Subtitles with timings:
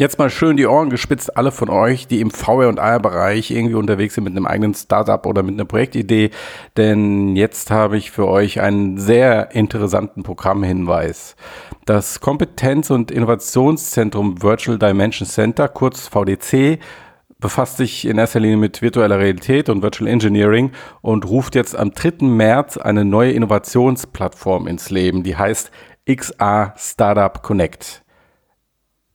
[0.00, 3.74] Jetzt mal schön die Ohren gespitzt, alle von euch, die im VR- und AR-Bereich irgendwie
[3.74, 6.30] unterwegs sind mit einem eigenen Startup oder mit einer Projektidee.
[6.78, 11.36] Denn jetzt habe ich für euch einen sehr interessanten Programmhinweis.
[11.84, 16.78] Das Kompetenz- und Innovationszentrum Virtual Dimension Center, kurz VDC,
[17.38, 20.72] befasst sich in erster Linie mit virtueller Realität und Virtual Engineering
[21.02, 22.24] und ruft jetzt am 3.
[22.24, 25.70] März eine neue Innovationsplattform ins Leben, die heißt
[26.06, 28.02] XR Startup Connect.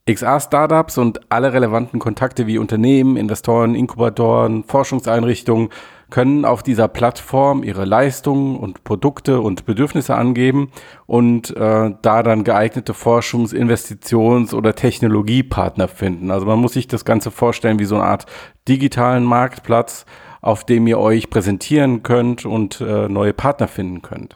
[0.07, 5.69] XR-Startups und alle relevanten Kontakte wie Unternehmen, Investoren, Inkubatoren, Forschungseinrichtungen
[6.11, 10.69] können auf dieser Plattform ihre Leistungen und Produkte und Bedürfnisse angeben
[11.07, 16.29] und äh, da dann geeignete Forschungs-, Investitions- oder Technologiepartner finden.
[16.29, 18.27] Also man muss sich das Ganze vorstellen wie so eine Art
[18.67, 20.05] digitalen Marktplatz,
[20.41, 24.35] auf dem ihr euch präsentieren könnt und äh, neue Partner finden könnt.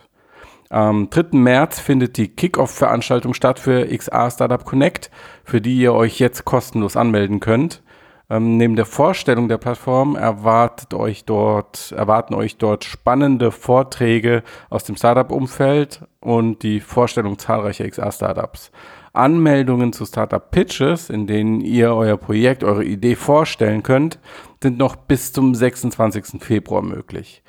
[0.71, 1.29] Am 3.
[1.31, 5.09] März findet die Kickoff-Veranstaltung statt für XR Startup Connect,
[5.43, 7.81] für die ihr euch jetzt kostenlos anmelden könnt.
[8.29, 14.83] Ähm, neben der Vorstellung der Plattform erwartet euch dort, erwarten euch dort spannende Vorträge aus
[14.83, 18.69] dem Startup-Umfeld und die Vorstellung zahlreicher XR-Startups.
[19.11, 24.19] Anmeldungen zu Startup Pitches, in denen ihr euer Projekt, eure Idee vorstellen könnt,
[24.61, 26.39] sind noch bis zum 26.
[26.43, 27.41] Februar möglich.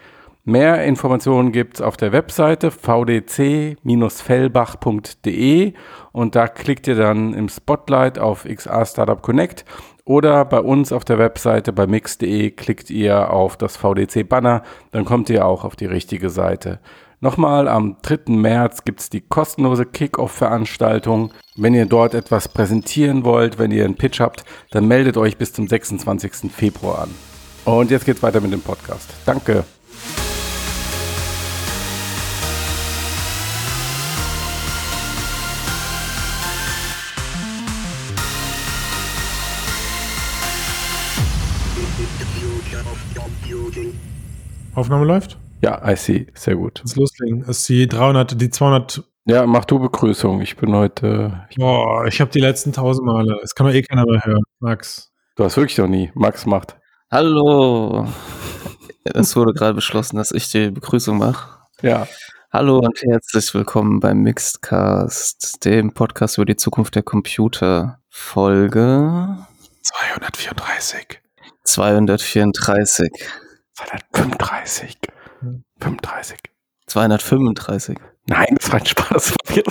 [0.50, 5.72] Mehr Informationen gibt es auf der Webseite vdc-fellbach.de
[6.10, 9.64] und da klickt ihr dann im Spotlight auf XR Startup Connect
[10.04, 15.30] oder bei uns auf der Webseite bei mix.de klickt ihr auf das VDC-Banner, dann kommt
[15.30, 16.80] ihr auch auf die richtige Seite.
[17.20, 18.34] Nochmal, am 3.
[18.34, 21.30] März gibt es die kostenlose Kick-Off-Veranstaltung.
[21.54, 25.52] Wenn ihr dort etwas präsentieren wollt, wenn ihr einen Pitch habt, dann meldet euch bis
[25.52, 26.50] zum 26.
[26.50, 27.14] Februar an.
[27.64, 29.08] Und jetzt geht's weiter mit dem Podcast.
[29.24, 29.62] Danke.
[44.74, 45.36] Aufnahme läuft?
[45.62, 46.26] Ja, I see.
[46.34, 46.80] Sehr gut.
[46.84, 47.40] Lass loslegen.
[47.40, 49.02] Das ist die 300, die 200.
[49.26, 50.40] Ja, mach du Begrüßung.
[50.40, 51.46] Ich bin heute.
[51.50, 53.38] Ich Boah, ich habe die letzten tausend Male.
[53.40, 54.42] Das kann doch eh keiner mehr hören.
[54.60, 55.12] Max.
[55.36, 56.10] Du hast wirklich noch nie.
[56.14, 56.76] Max macht.
[57.10, 58.06] Hallo.
[59.04, 61.58] Es wurde gerade beschlossen, dass ich die Begrüßung mache.
[61.82, 62.06] Ja.
[62.52, 68.00] Hallo und herzlich willkommen beim Mixedcast, dem Podcast über die Zukunft der Computer.
[68.08, 69.36] Folge
[69.82, 71.20] 234.
[71.64, 73.10] 234.
[73.80, 74.98] 235.
[75.80, 76.38] 35.
[76.86, 77.98] 235.
[78.26, 79.34] Nein, das war ein Spaß.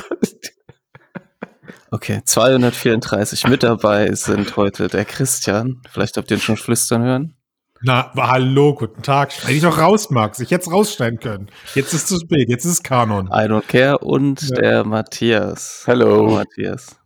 [1.92, 5.82] Okay, 234 mit dabei sind heute der Christian.
[5.90, 7.36] Vielleicht habt ihr ihn schon flüstern hören.
[7.82, 9.32] Na, hallo, guten Tag.
[9.32, 10.40] Schneide ich doch raus, Max.
[10.40, 11.50] Ich hätte es rausschneiden können.
[11.74, 13.26] Jetzt ist es zu spät, jetzt ist es Kanon.
[13.30, 13.98] I don't care.
[13.98, 14.56] Und ja.
[14.56, 15.84] der Matthias.
[15.88, 16.06] Hallo.
[16.06, 17.00] Hallo Matthias.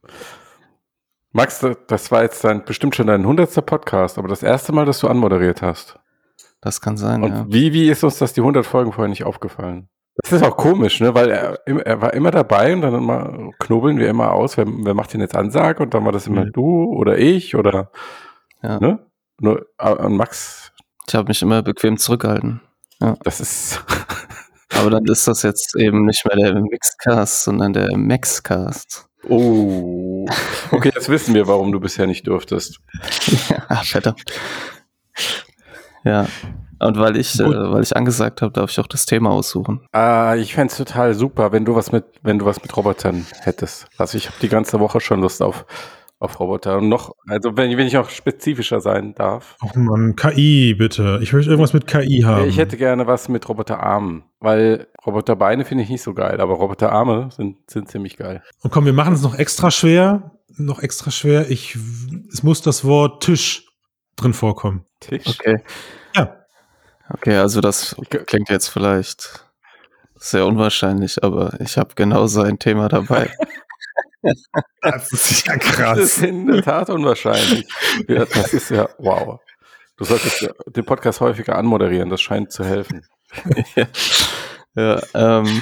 [1.31, 3.65] Max, das war jetzt dein, bestimmt schon dein 100.
[3.65, 5.97] Podcast, aber das erste Mal, dass du anmoderiert hast.
[6.63, 7.45] Das kann sein, Und ja.
[7.49, 9.89] wie, wie ist uns das die 100 Folgen vorher nicht aufgefallen?
[10.15, 11.13] Das ist auch komisch, ne?
[11.13, 14.93] Weil er, er war immer dabei und dann immer knobeln wir immer aus, wer, wer
[14.93, 16.51] macht denn jetzt Ansage und dann war das immer Mhm.
[16.53, 17.91] du oder ich oder
[18.61, 18.79] Ja.
[18.79, 18.99] ne?
[19.41, 20.71] Nur und Max,
[21.07, 22.61] Ich habe mich immer bequem zurückgehalten.
[23.23, 23.83] das ist
[24.75, 29.07] Aber dann ist das jetzt eben nicht mehr der Mixcast, sondern der Maxcast.
[29.27, 30.25] oh.
[30.71, 32.79] Okay, jetzt wissen wir, warum du bisher nicht durftest.
[33.49, 34.23] ja, verdammt.
[36.03, 36.27] Ja.
[36.79, 39.81] Und weil ich, äh, weil ich angesagt habe, darf ich auch das Thema aussuchen.
[39.91, 43.87] Ah, ich fänd's total super, wenn du was mit, wenn du was mit Robotern hättest.
[43.97, 45.65] Also ich habe die ganze Woche schon Lust auf,
[46.19, 46.77] auf Roboter.
[46.77, 49.55] Und noch, also wenn, wenn ich auch spezifischer sein darf.
[49.61, 51.19] Oh Mann, KI, bitte.
[51.21, 52.49] Ich möchte irgendwas mit KI haben.
[52.49, 57.29] Ich hätte gerne was mit Roboterarmen, weil Roboterbeine finde ich nicht so geil, aber Roboterarme
[57.31, 58.43] sind, sind ziemlich geil.
[58.61, 60.31] Und komm, wir machen es noch extra schwer.
[60.55, 61.49] Noch extra schwer.
[61.49, 61.77] Ich,
[62.31, 63.62] es muss das Wort Tisch
[64.15, 64.85] drin vorkommen.
[64.99, 65.27] Tisch.
[65.27, 65.63] Okay.
[66.15, 66.37] Ja.
[67.09, 69.45] Okay, also das klingt jetzt vielleicht
[70.15, 73.29] sehr unwahrscheinlich, aber ich habe genauso ein Thema dabei.
[74.81, 77.67] Das ist ja Das ist in der Tat unwahrscheinlich.
[78.07, 79.41] Ja, das ist ja, wow.
[79.97, 83.05] Du solltest den Podcast häufiger anmoderieren, das scheint zu helfen.
[83.75, 83.87] ja,
[84.75, 85.61] ja, ähm,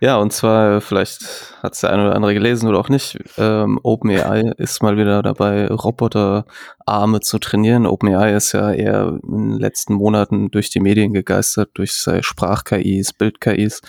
[0.00, 3.78] ja, und zwar, vielleicht hat es der eine oder andere gelesen oder auch nicht, ähm,
[3.82, 7.86] OpenAI ist mal wieder dabei, Roboterarme zu trainieren.
[7.86, 13.12] OpenAI ist ja eher in den letzten Monaten durch die Medien gegeistert, durch seine Sprach-KIs,
[13.12, 13.80] Bild-KIs.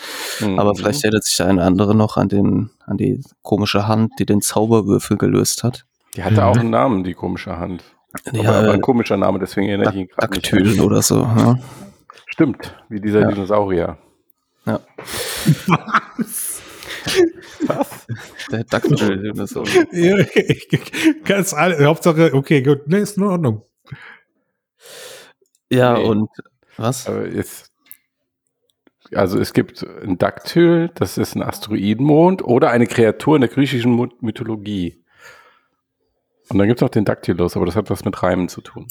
[0.57, 0.75] Aber Mhm.
[0.75, 4.41] vielleicht erinnert sich der eine andere noch an, den, an die komische Hand, die den
[4.41, 5.85] Zauberwürfel gelöst hat.
[6.15, 7.83] Die hatte auch einen Namen, die komische Hand.
[8.29, 10.51] Aber, Ja, aber äh, ein komischer Name, deswegen erinnere ich ihn gerade nicht.
[10.51, 11.21] Daktyl oder so.
[11.21, 11.55] Ja.
[12.25, 13.27] Stimmt, wie dieser Ja.
[13.29, 13.97] Dinosaurier.
[14.65, 14.79] Ja.
[15.67, 16.61] Was?
[18.51, 19.63] Der Dactyl oder so.
[19.91, 20.67] Ja, ich-
[21.23, 23.63] Ganz alle, Hauptsache, okay, gut, nee, ist in Ordnung.
[25.69, 26.05] Ja, Nee.
[26.05, 26.29] und
[26.77, 27.07] was?
[27.07, 27.71] Aber jetzt,
[29.13, 33.95] also es gibt ein Daktyl, das ist ein Asteroidenmond oder eine Kreatur in der griechischen
[34.21, 35.03] Mythologie.
[36.49, 38.87] Und dann gibt es noch den Daktylus, aber das hat was mit Reimen zu tun.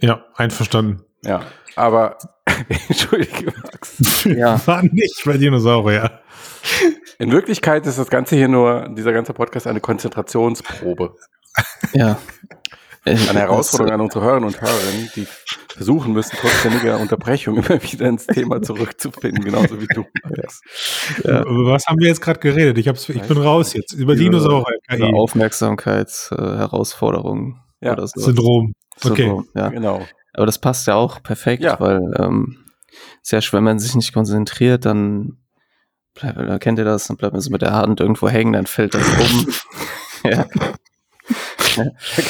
[0.00, 1.02] Ja, einverstanden.
[1.24, 1.42] Ja,
[1.76, 2.16] aber
[2.88, 4.24] entschuldige, Max.
[4.24, 4.60] Ja.
[4.66, 6.20] War nicht bei Dinosaurier.
[7.18, 11.14] In Wirklichkeit ist das Ganze hier nur, dieser ganze Podcast eine Konzentrationsprobe.
[11.92, 12.18] Ja.
[13.04, 14.72] Eine Herausforderung an unsere Hörerinnen und Hörer,
[15.16, 15.26] die
[15.68, 20.04] versuchen müssen, trotz ständiger Unterbrechung immer wieder ins Thema zurückzufinden, genauso wie du.
[20.24, 20.60] Max.
[21.24, 21.40] Ja.
[21.40, 22.76] Über was haben wir jetzt gerade geredet?
[22.76, 23.94] Ich, hab's, ich bin raus jetzt.
[23.94, 24.76] Über Dinosaurier.
[24.88, 25.14] KI.
[25.14, 28.20] Aufmerksamkeitsherausforderungen Ja, oder so.
[28.20, 28.74] Syndrom.
[29.02, 29.28] Okay.
[29.28, 29.70] So, ja.
[29.70, 30.02] Genau.
[30.32, 31.78] Aber das passt ja auch perfekt, Ja.
[31.80, 32.64] weil ähm,
[33.22, 35.38] sehr schwer, wenn man sich nicht konzentriert, dann
[36.14, 38.66] bleibt, da kennt ihr das, dann bleibt man so mit der Hand irgendwo hängen, dann
[38.66, 39.48] fällt das um.
[40.30, 40.46] ja.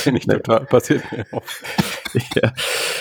[0.02, 1.42] Kenne ich total, passiert mir auch.
[2.34, 2.52] ja.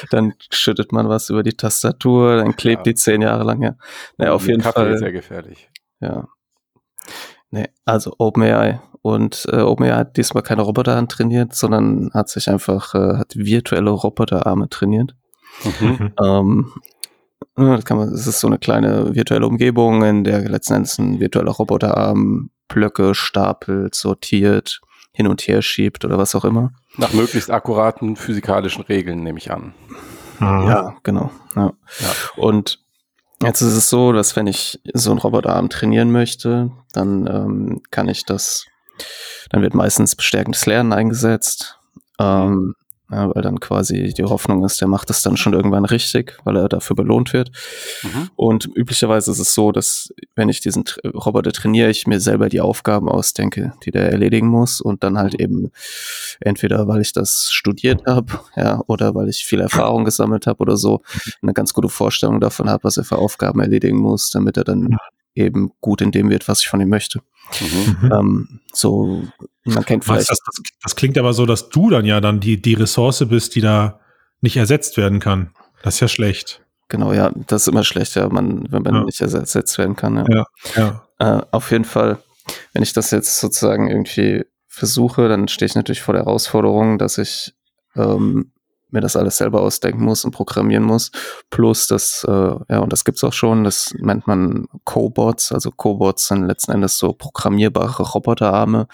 [0.09, 2.91] Dann schüttet man was über die Tastatur, dann klebt Ja.
[2.91, 3.61] die zehn Jahre lang.
[3.61, 3.75] Ja,
[4.17, 4.93] ja auf jeden Kaffee Fall.
[4.93, 5.69] ist sehr gefährlich.
[5.99, 6.27] Ja.
[7.51, 8.79] Nee, also OpenAI.
[9.01, 13.91] Und äh, OpenAI hat diesmal keine Roboterhand trainiert, sondern hat sich einfach, äh, hat virtuelle
[13.91, 15.15] Roboterarme trainiert.
[15.79, 16.13] Mhm.
[16.21, 16.71] Ähm,
[17.57, 20.97] ja, das kann man, es ist so eine kleine virtuelle Umgebung, in der letzten Endes
[20.97, 24.81] ein virtueller Roboterarm Blöcke stapelt, sortiert,
[25.11, 26.71] hin und her schiebt oder was auch immer.
[26.97, 29.73] Nach möglichst akkuraten physikalischen Regeln, nehme ich an.
[30.39, 31.31] Ja, genau.
[31.55, 31.73] Ja.
[31.99, 32.07] Ja.
[32.37, 32.79] Und
[33.43, 38.07] jetzt ist es so, dass wenn ich so einen Roboterarm trainieren möchte, dann ähm, kann
[38.07, 38.65] ich das,
[39.49, 41.77] dann wird meistens bestärkendes Lernen eingesetzt,
[42.19, 42.75] ähm,
[43.11, 46.55] ja, weil dann quasi die Hoffnung ist, der macht das dann schon irgendwann richtig, weil
[46.57, 47.49] er dafür belohnt wird.
[48.03, 48.29] Mhm.
[48.35, 52.49] Und üblicherweise ist es so, dass wenn ich diesen Tra- Roboter trainiere, ich mir selber
[52.49, 55.71] die Aufgaben ausdenke, die der erledigen muss und dann halt eben
[56.39, 60.77] entweder weil ich das studiert habe, ja, oder weil ich viel Erfahrung gesammelt habe oder
[60.77, 61.01] so,
[61.41, 64.97] eine ganz gute Vorstellung davon habe, was er für Aufgaben erledigen muss, damit er dann
[65.39, 67.21] eben gut in dem wird, was ich von ihm möchte.
[67.59, 67.97] Mhm.
[68.01, 68.11] Mhm.
[68.11, 69.23] Ähm, so,
[69.63, 72.61] man kennt vielleicht das, das, das klingt aber so, dass du dann ja dann die,
[72.61, 73.99] die Ressource bist, die da
[74.41, 75.51] nicht ersetzt werden kann.
[75.83, 76.61] Das ist ja schlecht.
[76.89, 79.03] Genau, ja, das ist immer schlecht, ja, man, wenn man Ja.
[79.03, 80.17] nicht ersetzt ersetzt werden kann.
[80.17, 80.45] Ja.
[80.75, 81.05] Ja.
[81.19, 81.37] Ja.
[81.39, 82.17] Äh, auf jeden Fall,
[82.73, 87.17] wenn ich das jetzt sozusagen irgendwie versuche, dann stehe ich natürlich vor der Herausforderung, dass
[87.17, 87.53] ich
[87.95, 88.51] ähm,
[88.91, 91.11] mir das alles selber ausdenken muss und programmieren muss.
[91.49, 95.51] Plus das, äh, ja, und das gibt's auch schon, das nennt man Cobots.
[95.51, 98.87] Also Cobots sind letzten Endes so programmierbare Roboterarme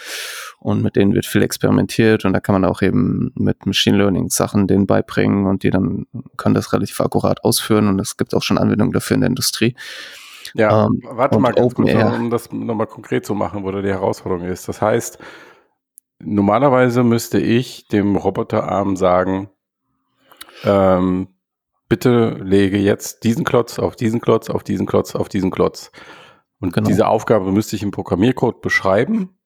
[0.59, 4.29] und mit denen wird viel experimentiert und da kann man auch eben mit Machine Learning
[4.29, 6.05] Sachen denen beibringen und die dann
[6.37, 9.75] können das relativ akkurat ausführen und es gibt auch schon Anwendungen dafür in der Industrie.
[10.53, 13.89] Ja, Ähm, warte mal ganz kurz, um das nochmal konkret zu machen, wo da die
[13.89, 14.67] Herausforderung ist.
[14.67, 15.19] Das heißt,
[16.19, 19.49] normalerweise müsste ich dem Roboterarm sagen,
[20.63, 21.27] ähm,
[21.89, 25.91] bitte lege jetzt diesen Klotz auf diesen Klotz, auf diesen Klotz, auf diesen Klotz.
[26.59, 26.87] Und Genau.
[26.87, 29.37] diese Aufgabe müsste ich im Programmiercode beschreiben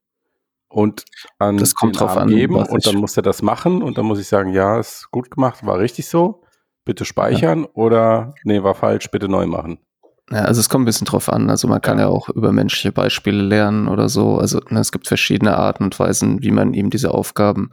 [0.69, 1.05] und
[1.39, 4.19] an Das kommt drauf an, geben und dann muss er das machen und dann muss
[4.19, 6.43] ich sagen, ja, ist gut gemacht, war richtig so,
[6.85, 9.79] bitte speichern oder nee, war falsch, bitte neu machen.
[10.31, 11.49] Ja, also es kommt ein bisschen drauf an.
[11.49, 12.09] Also man kann ja, Ja.
[12.09, 14.37] auch über menschliche Beispiele lernen oder so.
[14.37, 17.71] Also ne, es gibt verschiedene Arten und Weisen, wie man ihm diese Aufgaben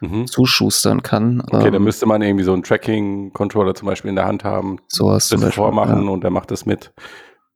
[0.00, 0.26] Mhm.
[0.26, 1.42] zuschustern kann.
[1.42, 4.78] Okay, dann Ähm, müsste man irgendwie so einen Tracking-Controller zum Beispiel in der Hand haben,
[4.88, 5.62] sowas das Beispiel.
[5.62, 6.92] vormachen Ja, und der macht das mit.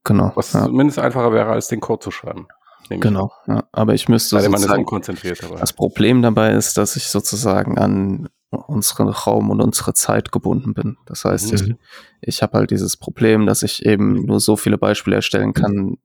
[0.04, 0.32] genau.
[0.35, 2.47] Was Ja, zumindest einfacher wäre, als den Code zu schreiben.
[2.90, 3.32] Genau.
[3.47, 3.64] Ja.
[3.73, 4.37] Aber ich müsste.
[4.37, 5.56] Weil man ist unkonzentriert dabei.
[5.61, 10.99] das Problem dabei ist, dass ich sozusagen an unseren Raum und unsere Zeit gebunden bin.
[11.06, 11.78] Das heißt, Mhm.
[12.21, 15.97] ich, ich habe halt dieses Problem, dass ich eben nur so viele Beispiele erstellen kann,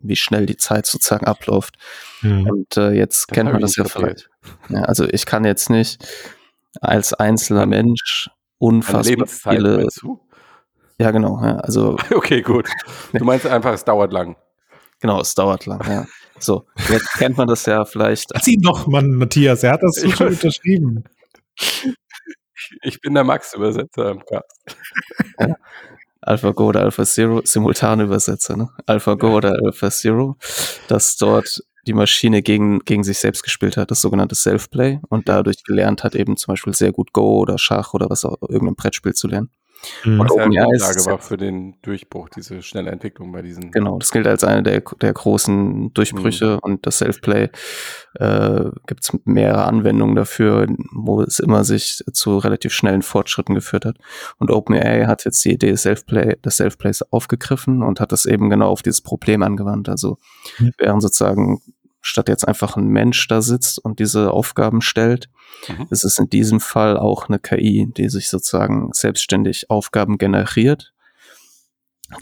[0.00, 1.76] wie schnell die Zeit sozusagen abläuft.
[2.22, 2.46] Mhm.
[2.48, 4.30] Und äh, jetzt Das kennt man das ja vielleicht.
[4.70, 6.02] Ja, also ich kann jetzt nicht
[6.80, 9.86] als einzelner Mensch unfassbar viele.
[10.98, 11.42] Ja, genau.
[11.42, 12.68] Ja, also Okay, gut.
[13.12, 14.36] Du meinst einfach, es dauert lang.
[15.00, 15.80] genau, es dauert lang.
[15.88, 16.06] Ja.
[16.38, 18.30] So, jetzt kennt man das ja vielleicht.
[18.48, 19.62] Ihn doch, Mann, Matthias.
[19.62, 21.04] Er hat das so schon unterschrieben.
[22.82, 24.76] Ich bin der Max-Übersetzer im Cast.
[26.20, 28.68] AlphaGo oder AlphaZero, simultane Übersetzer, ne?
[28.86, 30.36] AlphaGo oder AlphaZero,
[30.88, 35.64] dass dort die Maschine gegen, gegen sich selbst gespielt hat, das sogenannte Self-Play und dadurch
[35.64, 39.14] gelernt hat, eben zum Beispiel sehr gut Go oder Schach oder was auch irgendein Brettspiel
[39.14, 39.50] zu lernen.
[40.04, 40.18] Mhm.
[40.18, 43.70] Was ja Grundlage war für den Durchbruch, diese schnelle Entwicklung bei diesen.
[43.70, 46.58] Genau, das gilt als eine der, der großen Durchbrüche mhm.
[46.60, 47.50] und das Self-Play
[48.14, 53.84] äh, gibt es mehrere Anwendungen dafür, wo es immer sich zu relativ schnellen Fortschritten geführt
[53.84, 53.96] hat.
[54.38, 58.50] Und OpenAI hat jetzt die Idee des Self-Play, des Self-Plays aufgegriffen und hat das eben
[58.50, 59.88] genau auf dieses Problem angewandt.
[59.88, 60.18] Also
[60.58, 60.72] mhm.
[60.78, 61.60] während sozusagen
[62.00, 65.28] statt jetzt einfach ein Mensch da sitzt und diese Aufgaben stellt,
[65.68, 65.86] mhm.
[65.90, 70.92] ist es in diesem Fall auch eine KI, die sich sozusagen selbstständig Aufgaben generiert,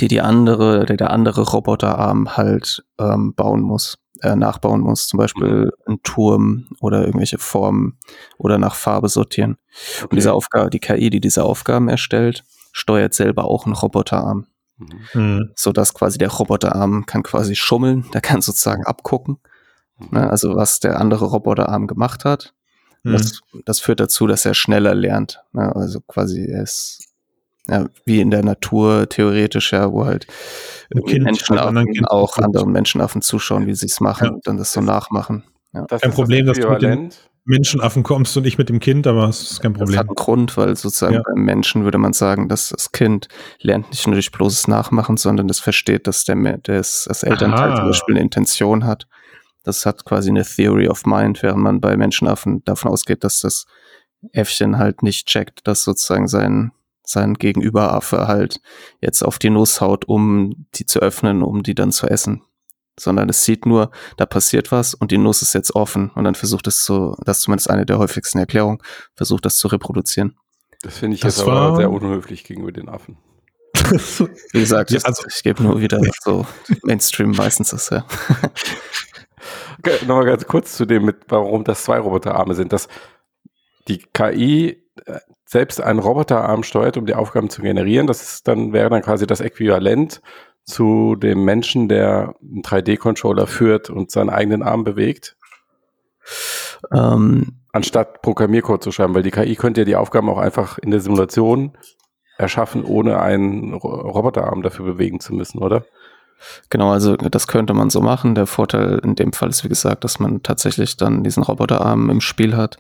[0.01, 5.19] die die andere, der der andere Roboterarm halt ähm, bauen muss, äh, nachbauen muss, zum
[5.19, 5.71] Beispiel mhm.
[5.87, 7.99] einen Turm oder irgendwelche Formen
[8.37, 9.57] oder nach Farbe sortieren.
[9.97, 10.09] Okay.
[10.11, 14.47] Und diese Aufgabe, die KI, die diese Aufgaben erstellt, steuert selber auch einen Roboterarm.
[14.77, 14.89] Mhm.
[15.15, 15.51] mhm.
[15.55, 19.39] So dass quasi der Roboterarm kann quasi schummeln, der kann sozusagen abgucken
[20.11, 20.29] Ne?
[20.29, 22.55] Also was der andere Roboterarm gemacht hat.
[23.03, 23.13] Mhm.
[23.13, 25.43] Das, das führt dazu, dass er schneller lernt.
[25.53, 25.75] Ne?
[25.75, 27.09] Also quasi er ist
[27.69, 30.27] ja, wie in der Natur theoretisch ja, wo halt
[31.07, 32.47] kind, Menschenaffen kind auch kind.
[32.47, 34.31] anderen Menschenaffen zuschauen, wie sie es machen ja.
[34.33, 35.45] und dann das so nachmachen.
[35.75, 35.85] Ja.
[35.87, 37.11] Das kein Problem, dass du mit den
[37.45, 39.93] Menschenaffen kommst und nicht mit dem Kind, aber es ist kein Problem.
[39.93, 41.23] Das hat einen Grund, weil sozusagen ja.
[41.25, 43.29] beim Menschen würde man sagen, dass das Kind
[43.61, 47.77] lernt nicht nur durch bloßes Nachmachen, sondern es versteht, dass der, das, das Elternteil Aha.
[47.77, 49.07] zum Beispiel eine Intention hat
[49.69, 53.67] das hat quasi eine Theory of Mind, während man bei Menschenaffen davon ausgeht, dass das
[54.33, 56.73] Äffchen halt nicht checkt, dass sozusagen sein,
[57.05, 58.61] sein Gegenüberaffe halt
[59.01, 62.43] jetzt auf die Nuss haut, um die zu öffnen, um die dann zu essen.
[62.99, 66.35] Sondern es sieht nur, da passiert was und die Nuss ist jetzt offen und dann
[66.35, 68.79] versucht es zu, das ist zumindest eine der häufigsten Erklärungen,
[69.15, 70.37] versucht das zu reproduzieren.
[70.83, 73.19] Das finde ich das jetzt aber sehr unhöflich gegenüber den Affen.
[74.53, 76.47] Wie gesagt, ja, also, ich gebe nur wieder so
[76.83, 78.07] Mainstream meistens das, ja.
[80.07, 82.73] Nochmal ganz kurz zu dem, mit, warum das zwei Roboterarme sind.
[82.73, 82.89] Dass
[83.89, 88.07] die KI äh, selbst einen Roboterarm steuert, um die Aufgaben zu generieren.
[88.07, 90.21] Das ist dann, wäre dann quasi das Äquivalent
[90.65, 95.37] zu dem Menschen, der einen 3D-Controller führt und seinen eigenen Arm bewegt.
[96.93, 100.91] Ähm, Anstatt Programmiercode zu schreiben, weil die KI könnte ja die Aufgaben auch einfach in
[100.91, 101.77] der Simulation
[102.39, 105.85] erschaffen, ohne einen Roboterarm dafür bewegen zu müssen, oder?
[106.71, 108.35] Genau, also das könnte man so machen.
[108.35, 112.21] Der Vorteil in dem Fall ist, wie gesagt, dass man tatsächlich dann diesen Roboterarm im
[112.21, 112.79] Spiel hat,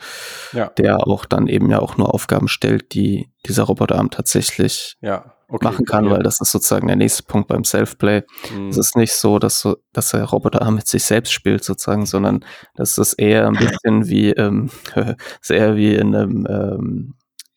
[0.52, 0.70] ja.
[0.78, 5.34] der auch dann eben ja auch nur Aufgaben stellt, die dieser Roboterarm tatsächlich ja.
[5.48, 6.10] okay, machen kann, ja.
[6.12, 8.22] weil das ist sozusagen der nächste Punkt beim Self-Play.
[8.54, 8.68] Mhm.
[8.68, 12.44] Es ist nicht so, dass, so, dass der Roboterarm mit sich selbst spielt sozusagen, sondern
[12.74, 14.70] das ist eher ein bisschen wie, ähm,
[15.40, 17.14] sehr wie in einem, ähm,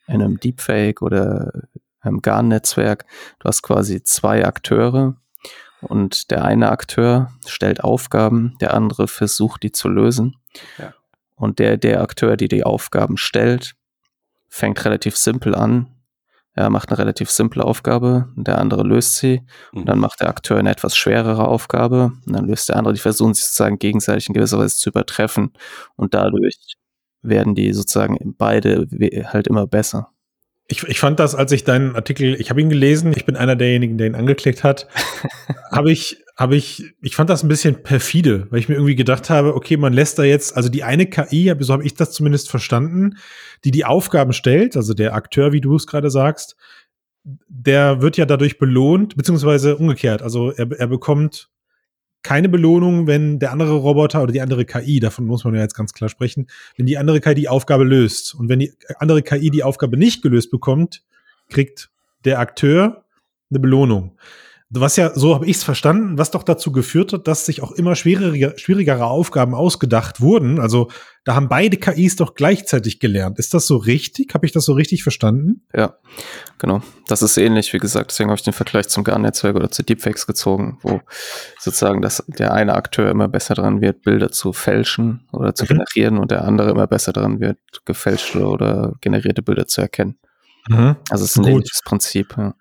[0.08, 1.51] in einem Deepfake oder
[2.01, 3.05] einem GAN-Netzwerk.
[3.39, 5.15] Du hast quasi zwei Akteure,
[5.81, 10.35] und der eine Akteur stellt Aufgaben, der andere versucht, die zu lösen.
[10.77, 10.93] Ja.
[11.35, 13.73] Und der, der Akteur, die die Aufgaben stellt,
[14.47, 15.88] fängt relativ simpel an.
[16.53, 19.41] Er macht eine relativ simple Aufgabe, der andere löst sie.
[19.71, 20.01] Und dann mhm.
[20.01, 22.11] macht der Akteur eine etwas schwerere Aufgabe.
[22.25, 22.93] Und dann löst der andere.
[22.93, 25.53] Die versuchen sich sozusagen gegenseitig in gewisser Weise zu übertreffen.
[25.95, 26.57] Und dadurch
[27.21, 28.88] werden die sozusagen beide
[29.31, 30.11] halt immer besser.
[30.71, 33.57] Ich, ich fand das, als ich deinen Artikel, ich habe ihn gelesen, ich bin einer
[33.57, 34.87] derjenigen, der ihn angeklickt hat,
[35.71, 39.29] habe ich, habe ich, ich fand das ein bisschen perfide, weil ich mir irgendwie gedacht
[39.29, 42.49] habe, okay, man lässt da jetzt, also die eine KI, so habe ich das zumindest
[42.49, 43.17] verstanden,
[43.65, 46.55] die die Aufgaben stellt, also der Akteur, wie du es gerade sagst,
[47.23, 51.50] der wird ja dadurch belohnt, beziehungsweise umgekehrt, also er, er bekommt
[52.23, 55.75] keine Belohnung, wenn der andere Roboter oder die andere KI, davon muss man ja jetzt
[55.75, 56.47] ganz klar sprechen,
[56.77, 58.35] wenn die andere KI die Aufgabe löst.
[58.35, 61.03] Und wenn die andere KI die Aufgabe nicht gelöst bekommt,
[61.49, 61.89] kriegt
[62.25, 63.05] der Akteur
[63.49, 64.17] eine Belohnung
[64.73, 67.71] was ja, so habe ich es verstanden, was doch dazu geführt hat, dass sich auch
[67.71, 70.59] immer schwierige, schwierigere Aufgaben ausgedacht wurden.
[70.59, 70.89] Also
[71.25, 73.37] da haben beide KIs doch gleichzeitig gelernt.
[73.37, 74.33] Ist das so richtig?
[74.33, 75.65] Habe ich das so richtig verstanden?
[75.75, 75.97] Ja,
[76.57, 76.81] genau.
[77.07, 78.11] Das ist ähnlich, wie gesagt.
[78.11, 81.01] Deswegen habe ich den Vergleich zum GAN-Netzwerk oder zu Deepfakes gezogen, wo
[81.59, 85.67] sozusagen das, der eine Akteur immer besser dran wird, Bilder zu fälschen oder zu mhm.
[85.67, 90.17] generieren und der andere immer besser dran wird, gefälschte oder generierte Bilder zu erkennen.
[90.69, 90.95] Mhm.
[91.09, 91.51] Also es ist ein Gut.
[91.51, 92.35] ähnliches Prinzip.
[92.37, 92.53] Ja.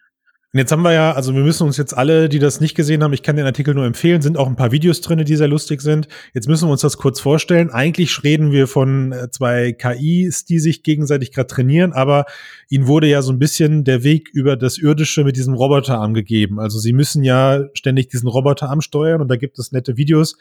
[0.52, 3.04] Und jetzt haben wir ja, also wir müssen uns jetzt alle, die das nicht gesehen
[3.04, 5.46] haben, ich kann den Artikel nur empfehlen, sind auch ein paar Videos drin, die sehr
[5.46, 6.08] lustig sind.
[6.34, 7.70] Jetzt müssen wir uns das kurz vorstellen.
[7.70, 12.24] Eigentlich reden wir von äh, zwei KIs, die sich gegenseitig gerade trainieren, aber
[12.68, 16.58] ihnen wurde ja so ein bisschen der Weg über das Irdische mit diesem Roboterarm gegeben.
[16.58, 20.36] Also sie müssen ja ständig diesen Roboterarm steuern und da gibt es nette Videos,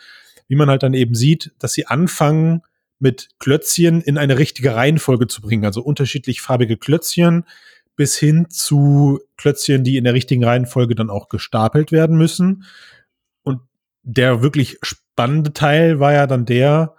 [0.47, 2.63] wie man halt dann eben sieht, dass sie anfangen,
[2.99, 5.63] mit Klötzchen in eine richtige Reihenfolge zu bringen.
[5.65, 7.45] Also unterschiedlich farbige Klötzchen
[7.99, 12.63] bis hin zu Klötzchen, die in der richtigen Reihenfolge dann auch gestapelt werden müssen.
[13.43, 13.59] Und
[14.03, 16.95] der wirklich spannende Teil war ja dann der,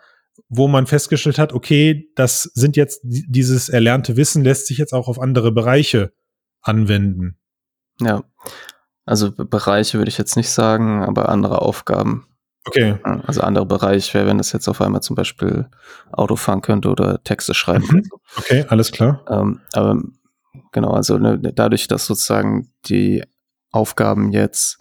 [0.50, 5.08] wo man festgestellt hat, okay, das sind jetzt dieses erlernte Wissen lässt sich jetzt auch
[5.08, 6.12] auf andere Bereiche
[6.60, 7.38] anwenden?
[7.98, 8.22] Ja,
[9.06, 12.26] also Bereiche würde ich jetzt nicht sagen, aber andere Aufgaben.
[12.66, 12.98] Okay.
[13.26, 15.66] Also andere Bereich wäre, wenn es jetzt auf einmal zum Beispiel
[16.12, 18.10] Auto fahren könnte oder Texte schreiben mhm.
[18.36, 19.24] Okay, alles klar.
[19.30, 20.02] Ähm, aber
[20.72, 23.22] genau, also ne, dadurch, dass sozusagen die
[23.72, 24.78] Aufgaben jetzt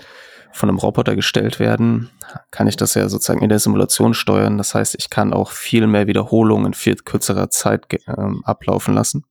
[0.52, 2.10] von einem Roboter gestellt werden,
[2.52, 4.58] kann ich das ja sozusagen in der Simulation steuern.
[4.58, 9.26] Das heißt, ich kann auch viel mehr Wiederholungen in viel kürzerer Zeit ähm, ablaufen lassen.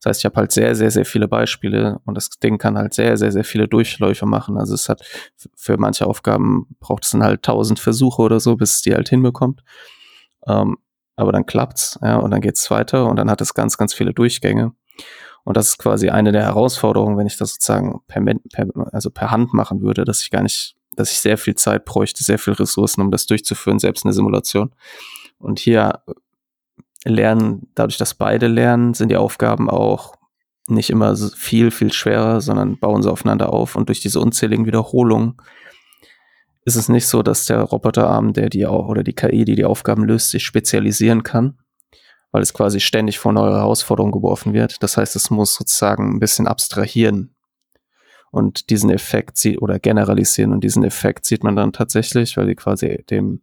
[0.00, 2.94] Das heißt, ich habe halt sehr, sehr, sehr viele Beispiele und das Ding kann halt
[2.94, 4.56] sehr, sehr, sehr viele Durchläufe machen.
[4.56, 5.02] Also es hat
[5.54, 9.10] für manche Aufgaben braucht es dann halt tausend Versuche oder so, bis es die halt
[9.10, 9.62] hinbekommt.
[10.46, 10.78] Ähm,
[11.16, 14.14] aber dann klappt's, ja, und dann geht's weiter und dann hat es ganz, ganz viele
[14.14, 14.72] Durchgänge.
[15.44, 19.30] Und das ist quasi eine der Herausforderungen, wenn ich das sozusagen per, per, also per
[19.30, 22.52] Hand machen würde, dass ich gar nicht, dass ich sehr viel Zeit bräuchte, sehr viel
[22.52, 24.72] Ressourcen, um das durchzuführen, selbst eine Simulation.
[25.38, 26.02] Und hier
[27.04, 30.14] lernen, dadurch, dass beide lernen, sind die Aufgaben auch
[30.68, 33.76] nicht immer viel, viel schwerer, sondern bauen sie aufeinander auf.
[33.76, 35.36] Und durch diese unzähligen Wiederholungen
[36.64, 39.64] ist es nicht so, dass der Roboterarm, der die auch, oder die KI, die die
[39.64, 41.58] Aufgaben löst, sich spezialisieren kann,
[42.32, 44.82] weil es quasi ständig vor neue Herausforderungen geworfen wird.
[44.82, 47.34] Das heißt, es muss sozusagen ein bisschen abstrahieren
[48.30, 52.54] und diesen Effekt sieht oder generalisieren und diesen Effekt sieht man dann tatsächlich, weil die
[52.54, 53.42] quasi dem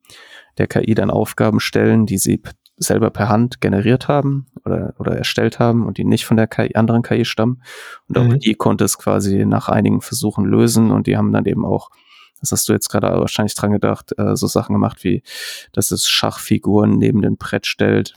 [0.57, 2.41] der KI dann Aufgaben stellen, die sie
[2.77, 6.75] selber per Hand generiert haben oder, oder erstellt haben und die nicht von der KI,
[6.75, 7.63] anderen KI stammen.
[8.07, 8.39] Und auch mhm.
[8.39, 11.89] die konnte es quasi nach einigen Versuchen lösen und die haben dann eben auch,
[12.39, 15.23] das hast du jetzt gerade wahrscheinlich dran gedacht, äh, so Sachen gemacht wie,
[15.73, 18.13] dass es Schachfiguren neben den Brett stellt.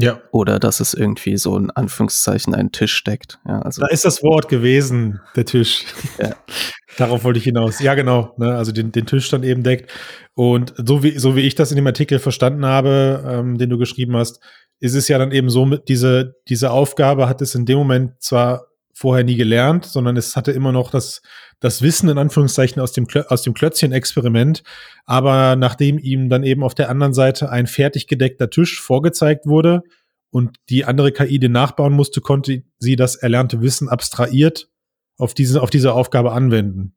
[0.00, 0.20] Ja.
[0.30, 3.40] Oder dass es irgendwie so in Anführungszeichen einen Tisch steckt.
[3.46, 5.84] Ja, also da ist das Wort gewesen, der Tisch.
[6.18, 6.36] Ja.
[6.96, 7.80] Darauf wollte ich hinaus.
[7.80, 8.34] Ja, genau.
[8.38, 9.90] Ne, also den, den Tisch dann eben deckt.
[10.34, 13.78] Und so wie, so wie ich das in dem Artikel verstanden habe, ähm, den du
[13.78, 14.40] geschrieben hast,
[14.80, 18.22] ist es ja dann eben so, mit diese, diese Aufgabe hat es in dem Moment
[18.22, 18.66] zwar
[18.98, 21.22] vorher nie gelernt, sondern es hatte immer noch das,
[21.60, 24.64] das Wissen in Anführungszeichen aus dem, aus dem Klötzchen-Experiment.
[25.04, 29.84] Aber nachdem ihm dann eben auf der anderen Seite ein fertig gedeckter Tisch vorgezeigt wurde
[30.30, 34.68] und die andere KI den nachbauen musste, konnte sie das erlernte Wissen abstrahiert
[35.16, 36.96] auf diese, auf diese Aufgabe anwenden.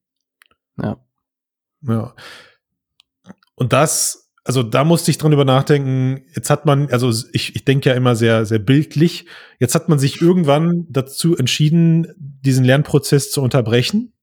[0.82, 0.98] Ja.
[1.84, 2.16] Ja.
[3.54, 6.24] Und das, also da musste ich dran über nachdenken.
[6.36, 9.26] Jetzt hat man, also ich, ich denke ja immer sehr, sehr bildlich.
[9.60, 14.14] Jetzt hat man sich irgendwann dazu entschieden, diesen Lernprozess zu unterbrechen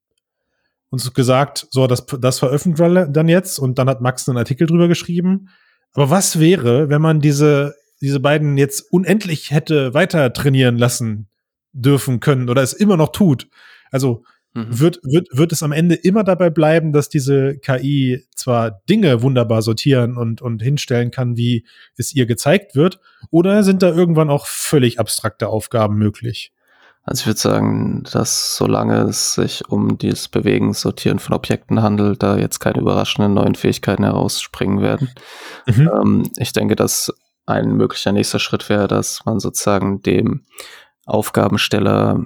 [0.91, 3.59] und gesagt, so, das, das veröffentlichen wir dann jetzt.
[3.59, 5.51] Und dann hat Max einen Artikel drüber geschrieben.
[5.93, 11.29] Aber was wäre, wenn man diese, diese beiden jetzt unendlich hätte weiter trainieren lassen
[11.73, 13.49] dürfen können oder es immer noch tut?
[13.93, 14.81] Also mhm.
[14.81, 19.61] wird, wird, wird es am Ende immer dabei bleiben, dass diese KI zwar Dinge wunderbar
[19.61, 21.67] sortieren und, und hinstellen kann, wie
[21.99, 22.99] es ihr gezeigt wird,
[23.31, 26.55] oder sind da irgendwann auch völlig abstrakte Aufgaben möglich?
[27.03, 32.23] Also ich würde sagen, dass solange es sich um dieses Bewegen, Sortieren von Objekten handelt,
[32.23, 35.11] da jetzt keine überraschenden neuen Fähigkeiten herausspringen werden.
[35.67, 35.91] Mhm.
[35.93, 37.13] Ähm, ich denke, dass
[37.45, 40.47] ein möglicher nächster Schritt wäre, dass man sozusagen dem
[41.05, 42.23] Aufgabensteller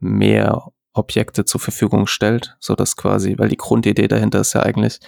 [0.00, 4.98] mehr Objekte zur Verfügung stellt, so dass quasi, weil die Grundidee dahinter ist ja eigentlich,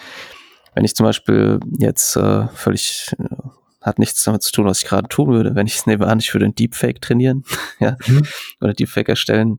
[0.75, 3.37] wenn ich zum Beispiel jetzt äh, völlig äh,
[3.83, 5.55] hat nichts damit zu tun, was ich gerade tun würde.
[5.55, 7.45] Wenn ich es nehme an, ich würde ein Deepfake trainieren,
[7.81, 8.23] ja, mhm.
[8.61, 9.59] oder Deepfake erstellen,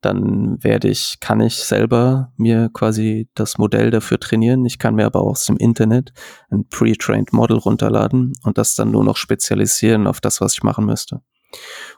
[0.00, 4.64] dann werde ich, kann ich selber mir quasi das Modell dafür trainieren.
[4.64, 6.12] Ich kann mir aber auch aus dem Internet
[6.50, 10.84] ein pre-trained Model runterladen und das dann nur noch spezialisieren auf das, was ich machen
[10.84, 11.22] müsste.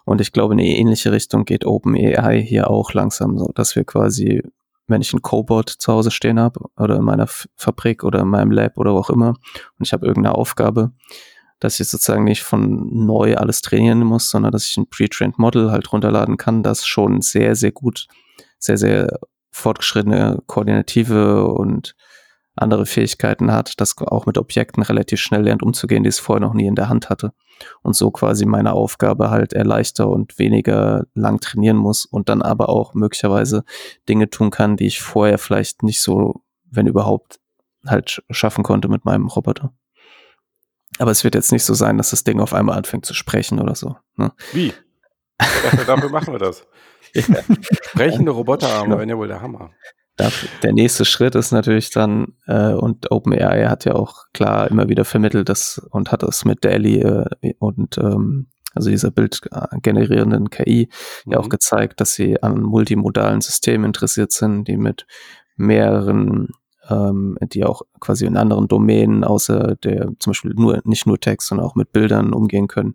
[0.04, 3.84] Und ich glaube, in eine ähnliche Richtung geht OpenAI hier auch langsam so, dass wir
[3.84, 4.42] quasi,
[4.88, 8.50] wenn ich ein Cobot zu Hause stehen habe oder in meiner Fabrik oder in meinem
[8.50, 10.92] Lab oder wo auch immer und ich habe irgendeine Aufgabe,
[11.60, 15.70] dass ich sozusagen nicht von neu alles trainieren muss, sondern dass ich ein pre-trained Model
[15.70, 18.06] halt runterladen kann, das schon sehr, sehr gut,
[18.58, 19.18] sehr, sehr
[19.50, 21.94] fortgeschrittene koordinative und
[22.62, 26.54] andere Fähigkeiten hat, das auch mit Objekten relativ schnell lernt umzugehen, die es vorher noch
[26.54, 27.32] nie in der Hand hatte.
[27.82, 32.68] Und so quasi meine Aufgabe halt erleichter und weniger lang trainieren muss und dann aber
[32.68, 33.64] auch möglicherweise
[34.08, 37.40] Dinge tun kann, die ich vorher vielleicht nicht so, wenn überhaupt,
[37.86, 39.72] halt schaffen konnte mit meinem Roboter.
[40.98, 43.60] Aber es wird jetzt nicht so sein, dass das Ding auf einmal anfängt zu sprechen
[43.60, 43.96] oder so.
[44.16, 44.32] Ne?
[44.52, 44.72] Wie?
[45.38, 46.66] Dachte, dafür machen wir das.
[47.14, 47.22] ja.
[47.82, 48.98] Sprechende Roboterarme genau.
[48.98, 49.70] wären ja wohl der Hammer
[50.62, 55.04] der nächste Schritt ist natürlich dann, äh, und OpenAI hat ja auch klar immer wieder
[55.04, 60.88] vermittelt, dass und hat das mit DALI äh, und ähm, also dieser bildgenerierenden KI
[61.24, 61.32] mhm.
[61.32, 61.50] ja auch mhm.
[61.50, 65.06] gezeigt, dass sie an multimodalen Systemen interessiert sind, die mit
[65.56, 66.48] mehreren,
[66.88, 71.48] ähm, die auch quasi in anderen Domänen außer der zum Beispiel nur nicht nur Text,
[71.48, 72.94] sondern auch mit Bildern umgehen können.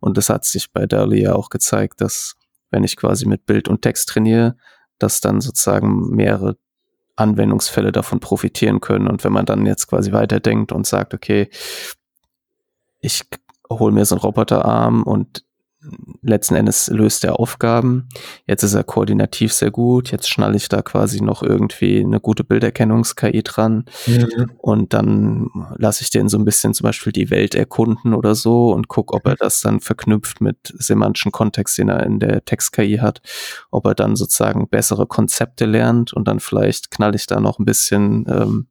[0.00, 2.36] Und das hat sich bei DALI ja auch gezeigt, dass
[2.70, 4.56] wenn ich quasi mit Bild und Text trainiere,
[4.98, 6.56] dass dann sozusagen mehrere
[7.16, 9.08] Anwendungsfälle davon profitieren können.
[9.08, 11.50] Und wenn man dann jetzt quasi weiterdenkt und sagt, okay,
[13.00, 13.22] ich
[13.70, 15.44] hole mir so einen Roboterarm und
[16.22, 18.08] letzten Endes löst er Aufgaben.
[18.46, 20.10] Jetzt ist er koordinativ sehr gut.
[20.10, 23.84] Jetzt schnalle ich da quasi noch irgendwie eine gute Bilderkennungs-KI dran.
[24.06, 24.50] Mhm.
[24.58, 28.72] Und dann lasse ich den so ein bisschen zum Beispiel die Welt erkunden oder so
[28.72, 32.98] und gucke, ob er das dann verknüpft mit semantischen Kontext, den er in der Text-KI
[32.98, 33.20] hat,
[33.70, 37.64] ob er dann sozusagen bessere Konzepte lernt und dann vielleicht knall ich da noch ein
[37.64, 38.66] bisschen ähm,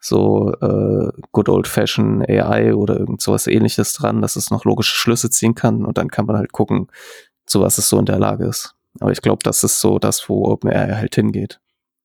[0.00, 4.94] so äh, good old fashion AI oder irgend sowas ähnliches dran, dass es noch logische
[4.94, 6.88] Schlüsse ziehen kann und dann kann man halt gucken,
[7.46, 8.74] zu was es so in der Lage ist.
[8.98, 11.60] Aber ich glaube, das ist so das, wo OpenAI halt hingeht.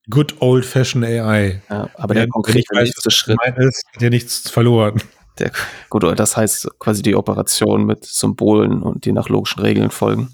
[0.10, 1.62] Good old fashion AI.
[1.70, 5.02] Ja, aber der, der konkrete weiß, nächste Schritt ist, hat ja nichts verloren.
[5.40, 5.52] Der,
[5.90, 10.30] gut, das heißt quasi die Operation mit Symbolen und die nach logischen Regeln folgen.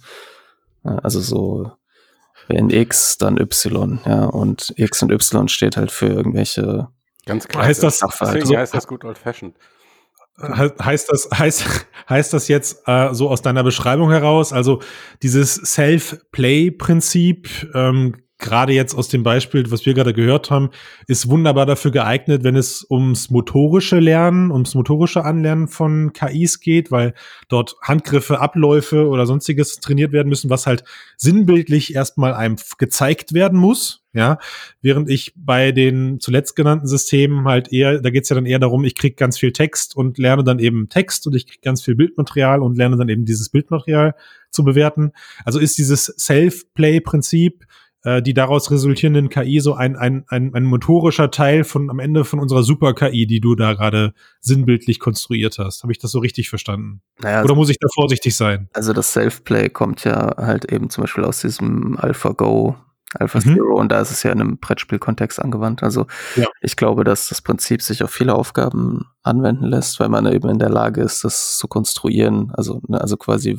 [0.83, 1.71] Also so
[2.47, 6.89] wenn X, dann Y, ja, und X und Y steht halt für irgendwelche
[7.25, 7.65] Ganz klar.
[7.65, 9.55] Heißt das, deswegen so, heißt das gut old fashioned.
[10.39, 14.81] Heißt das, heißt, heißt das jetzt äh, so aus deiner Beschreibung heraus, also
[15.21, 20.71] dieses Self-Play-Prinzip, ähm, gerade jetzt aus dem Beispiel, was wir gerade gehört haben,
[21.07, 26.91] ist wunderbar dafür geeignet, wenn es ums motorische Lernen, ums motorische Anlernen von KIs geht,
[26.91, 27.13] weil
[27.47, 30.83] dort Handgriffe, Abläufe oder sonstiges trainiert werden müssen, was halt
[31.15, 33.99] sinnbildlich erstmal einem gezeigt werden muss.
[34.13, 34.39] Ja,
[34.81, 38.83] während ich bei den zuletzt genannten Systemen halt eher, da geht's ja dann eher darum,
[38.83, 41.95] ich krieg ganz viel Text und lerne dann eben Text und ich krieg ganz viel
[41.95, 44.13] Bildmaterial und lerne dann eben dieses Bildmaterial
[44.49, 45.13] zu bewerten.
[45.45, 47.65] Also ist dieses Self-Play-Prinzip,
[48.03, 52.25] äh, die daraus resultierenden KI so ein, ein, ein, ein motorischer Teil von am Ende
[52.25, 55.83] von unserer Super-KI, die du da gerade sinnbildlich konstruiert hast.
[55.83, 57.01] Habe ich das so richtig verstanden?
[57.19, 58.69] Naja, Oder muss ich da vorsichtig sein?
[58.73, 62.75] Also das Self-Play kommt ja halt eben zum Beispiel aus diesem AlphaGo
[63.13, 63.55] Alpha mhm.
[63.55, 65.83] Zero und da ist es ja in einem Brettspielkontext angewandt.
[65.83, 66.47] Also ja.
[66.61, 70.59] ich glaube, dass das Prinzip sich auf viele Aufgaben anwenden lässt, weil man eben in
[70.59, 72.51] der Lage ist, das zu konstruieren.
[72.53, 73.57] Also, ne, also quasi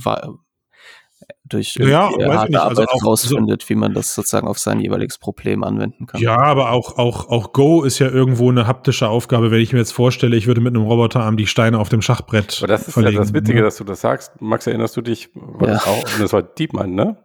[1.53, 5.65] durch ja, harte Arbeit also rausfindet, so wie man das sozusagen auf sein jeweiliges Problem
[5.65, 6.21] anwenden kann.
[6.21, 9.79] Ja, aber auch, auch, auch Go ist ja irgendwo eine haptische Aufgabe, wenn ich mir
[9.79, 12.59] jetzt vorstelle, ich würde mit einem Roboterarm die Steine auf dem Schachbrett.
[12.59, 13.65] Aber das ist verlegen, ja das Witzige, ne?
[13.65, 14.41] dass du das sagst.
[14.41, 15.31] Max, erinnerst du dich?
[15.35, 15.75] War ja.
[15.75, 17.17] das, auch, das war DeepMind, ne?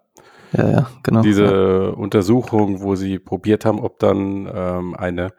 [0.53, 1.21] Ja, ja, genau.
[1.21, 1.89] Diese ja.
[1.89, 5.33] Untersuchung, wo sie probiert haben, ob dann ähm, eine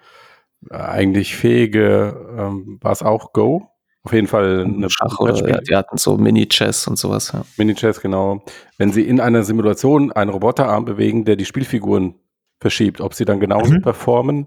[0.71, 3.69] äh, eigentlich fähige, ähm, war es auch Go?
[4.09, 7.33] Auf jeden Fall eine Schach oder ja, die hatten so Mini-Chess und sowas.
[7.33, 7.45] Ja.
[7.59, 8.43] Mini-Chess, genau.
[8.79, 12.15] Wenn sie in einer Simulation einen Roboterarm bewegen, der die Spielfiguren
[12.59, 13.83] verschiebt, ob sie dann genauso mhm.
[13.83, 14.47] performen,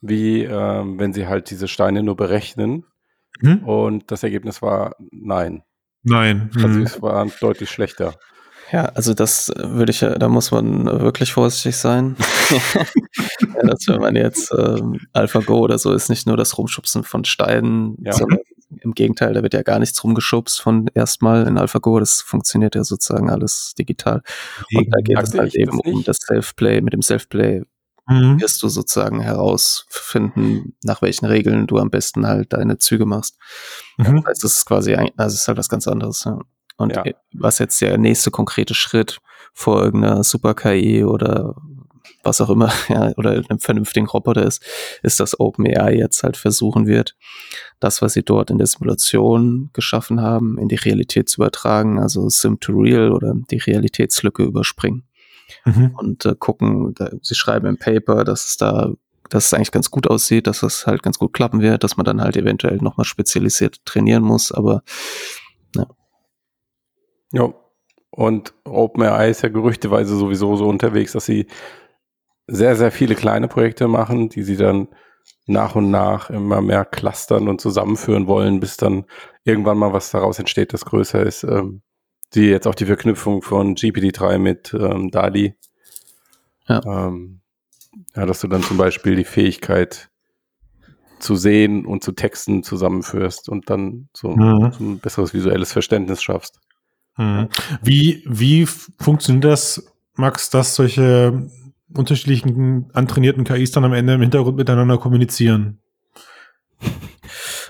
[0.00, 2.84] wie ähm, wenn sie halt diese Steine nur berechnen.
[3.40, 3.64] Mhm.
[3.64, 5.64] Und das Ergebnis war nein.
[6.04, 6.52] Nein.
[6.54, 6.82] Also mhm.
[6.82, 8.14] es war deutlich schlechter.
[8.70, 12.14] Ja, also das würde ich ja, da muss man wirklich vorsichtig sein.
[12.50, 17.24] ja, dass wenn man jetzt ähm, AlphaGo oder so ist, nicht nur das Rumschubsen von
[17.24, 18.12] Steinen, ja.
[18.12, 18.38] sondern
[18.82, 21.98] im Gegenteil, da wird ja gar nichts rumgeschubst von erstmal in AlphaGo.
[22.00, 24.22] Das funktioniert ja sozusagen alles digital.
[24.74, 26.80] Und da geht es halt eben um das Self-Play.
[26.80, 27.62] Mit dem Self-Play
[28.06, 28.40] mhm.
[28.40, 33.38] wirst du sozusagen herausfinden, nach welchen Regeln du am besten halt deine Züge machst.
[33.96, 34.22] Mhm.
[34.26, 36.24] Das ist quasi, also ist halt was ganz anderes.
[36.24, 36.38] Ja.
[36.76, 37.04] Und ja.
[37.34, 39.18] was jetzt der nächste konkrete Schritt
[39.52, 41.56] vor irgendeiner Super-KI oder
[42.22, 44.62] was auch immer, ja, oder einem vernünftigen Roboter ist,
[45.02, 47.16] ist, dass OpenAI jetzt halt versuchen wird,
[47.78, 52.28] das, was sie dort in der Simulation geschaffen haben, in die Realität zu übertragen, also
[52.28, 55.04] Sim to Real oder die Realitätslücke überspringen.
[55.64, 55.94] Mhm.
[55.96, 58.92] Und äh, gucken, da, sie schreiben im Paper, dass es da
[59.30, 62.04] dass es eigentlich ganz gut aussieht, dass es halt ganz gut klappen wird, dass man
[62.04, 64.82] dann halt eventuell nochmal spezialisiert trainieren muss, aber
[65.76, 65.86] ja.
[67.32, 67.54] Ja.
[68.10, 71.46] Und OpenAI ist ja gerüchteweise sowieso so unterwegs, dass sie
[72.50, 74.88] sehr, sehr viele kleine Projekte machen, die sie dann
[75.46, 79.04] nach und nach immer mehr clustern und zusammenführen wollen, bis dann
[79.44, 81.44] irgendwann mal was daraus entsteht, das größer ist.
[81.44, 81.82] Ähm,
[82.34, 85.56] die jetzt auch die Verknüpfung von GPT-3 mit ähm, DALI.
[86.68, 86.80] Ja.
[86.84, 87.40] Ähm,
[88.14, 90.10] ja, dass du dann zum Beispiel die Fähigkeit
[91.18, 94.72] zu sehen und zu Texten zusammenführst und dann so, mhm.
[94.72, 96.60] so ein besseres visuelles Verständnis schaffst.
[97.16, 97.48] Mhm.
[97.82, 101.50] Wie, wie funktioniert das, Max, dass solche
[101.94, 105.78] unterschiedlichen antrainierten KIs dann am Ende im Hintergrund miteinander kommunizieren?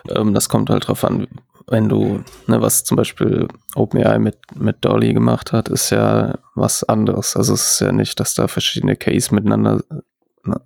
[0.08, 1.26] Ähm, das kommt halt drauf an,
[1.66, 6.84] wenn du, ne, was zum Beispiel OpenAI mit, mit Dolly gemacht hat, ist ja was
[6.84, 7.36] anderes.
[7.36, 9.82] Also es ist ja nicht, dass da verschiedene KIs miteinander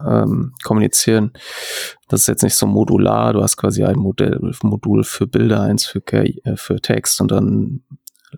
[0.01, 1.33] ähm, kommunizieren.
[2.09, 3.33] Das ist jetzt nicht so modular.
[3.33, 7.31] Du hast quasi ein Modell, Modul für Bilder, eins für, KI, äh, für Text und
[7.31, 7.83] dann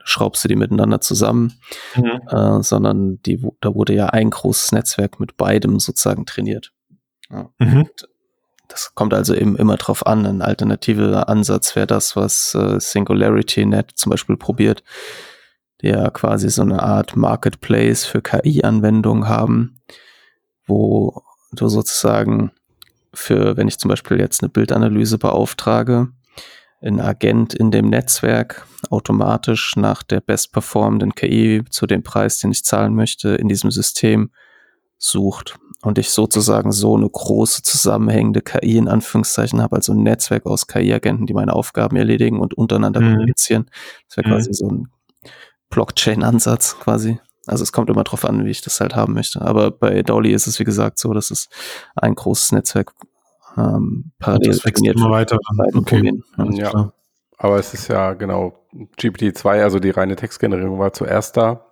[0.06, 1.54] schraubst du die miteinander zusammen,
[1.96, 2.20] mhm.
[2.28, 6.72] äh, sondern die, da wurde ja ein großes Netzwerk mit beidem sozusagen trainiert.
[7.28, 7.50] Ja.
[7.58, 7.88] Mhm.
[8.68, 10.26] Das kommt also eben immer drauf an.
[10.26, 14.84] Ein alternativer Ansatz wäre das, was äh, SingularityNet zum Beispiel probiert,
[15.82, 19.80] die ja quasi so eine Art Marketplace für KI-Anwendungen haben,
[20.66, 22.52] wo du sozusagen
[23.12, 26.08] für, wenn ich zum Beispiel jetzt eine Bildanalyse beauftrage,
[26.82, 32.64] ein Agent in dem Netzwerk automatisch nach der bestperformenden KI zu dem Preis, den ich
[32.64, 34.30] zahlen möchte, in diesem System
[34.98, 40.46] sucht und ich sozusagen so eine große zusammenhängende KI in Anführungszeichen habe, also ein Netzwerk
[40.46, 43.12] aus KI-Agenten, die meine Aufgaben erledigen und untereinander mhm.
[43.12, 43.70] kommunizieren.
[44.08, 44.32] Das wäre mhm.
[44.32, 44.88] quasi so ein
[45.70, 47.18] Blockchain-Ansatz quasi.
[47.46, 49.40] Also es kommt immer drauf an, wie ich das halt haben möchte.
[49.40, 51.48] Aber bei Dolly ist es wie gesagt so, dass es
[51.94, 52.92] ein großes Netzwerk
[53.56, 55.38] ähm, parallel das wächst immer weiter.
[55.74, 56.12] Okay.
[56.36, 56.92] Ja, ja.
[57.38, 58.66] aber es ist ja genau
[58.98, 61.66] GPT-2, also die reine Textgenerierung war zuerst da.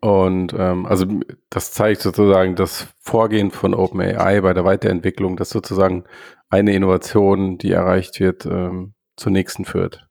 [0.00, 1.06] Und ähm, also
[1.50, 6.04] das zeigt sozusagen das Vorgehen von OpenAI bei der Weiterentwicklung, dass sozusagen
[6.50, 10.08] eine Innovation, die erreicht wird, ähm, zur nächsten führt.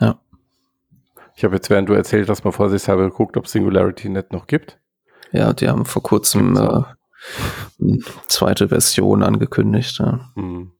[0.00, 0.20] Ja.
[1.34, 4.78] Ich habe jetzt, während du erzählt hast, mal vorsichtshalber geguckt, ob SingularityNet noch gibt.
[5.32, 6.82] Ja, die haben vor kurzem äh,
[8.28, 9.98] zweite Version angekündigt.
[9.98, 10.30] Ja.
[10.34, 10.72] Hm.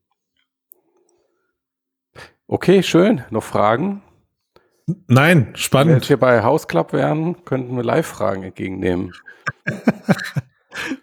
[2.47, 3.23] Okay, schön.
[3.31, 4.03] Noch Fragen?
[5.07, 6.03] Nein, spannend.
[6.03, 9.13] Wenn wir bei House Club wären, könnten wir Live-Fragen entgegennehmen.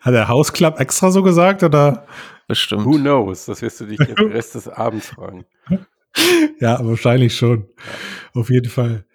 [0.02, 2.08] Hat der House Club extra so gesagt oder?
[2.48, 2.86] Bestimmt.
[2.86, 3.46] Who knows?
[3.46, 5.46] Das wirst du dich den Rest des Abends fragen.
[6.60, 7.68] Ja, wahrscheinlich schon.
[7.68, 8.42] Ja.
[8.42, 9.06] Auf jeden Fall.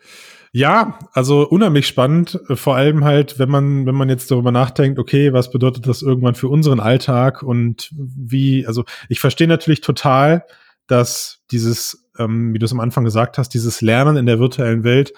[0.52, 2.40] Ja, also unheimlich spannend.
[2.54, 6.34] Vor allem halt, wenn man, wenn man jetzt darüber nachdenkt, okay, was bedeutet das irgendwann
[6.34, 10.44] für unseren Alltag und wie, also ich verstehe natürlich total,
[10.88, 14.84] dass dieses ähm, wie du es am Anfang gesagt hast, dieses Lernen in der virtuellen
[14.84, 15.12] Welt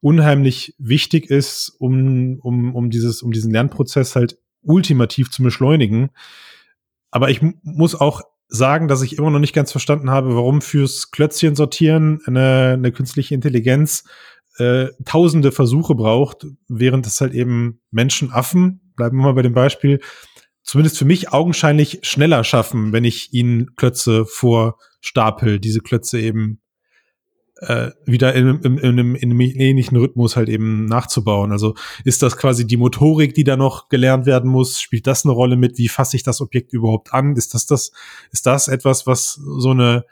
[0.00, 6.10] unheimlich wichtig ist, um, um, um, dieses, um diesen Lernprozess halt ultimativ zu beschleunigen.
[7.10, 11.10] Aber ich muss auch sagen, dass ich immer noch nicht ganz verstanden habe, warum fürs
[11.10, 14.04] Klötzchen sortieren eine, eine künstliche Intelligenz
[14.58, 20.00] äh, tausende Versuche braucht, während es halt eben Menschenaffen, bleiben wir mal bei dem Beispiel,
[20.62, 26.60] zumindest für mich augenscheinlich schneller schaffen, wenn ich ihnen Klötze vorstapel, diese Klötze eben
[27.60, 31.52] äh, wieder in, in, in, einem, in einem ähnlichen Rhythmus halt eben nachzubauen.
[31.52, 34.80] Also ist das quasi die Motorik, die da noch gelernt werden muss?
[34.80, 35.78] Spielt das eine Rolle mit?
[35.78, 37.34] Wie fasse ich das Objekt überhaupt an?
[37.36, 37.92] Ist das das,
[38.30, 40.04] ist das etwas, was so eine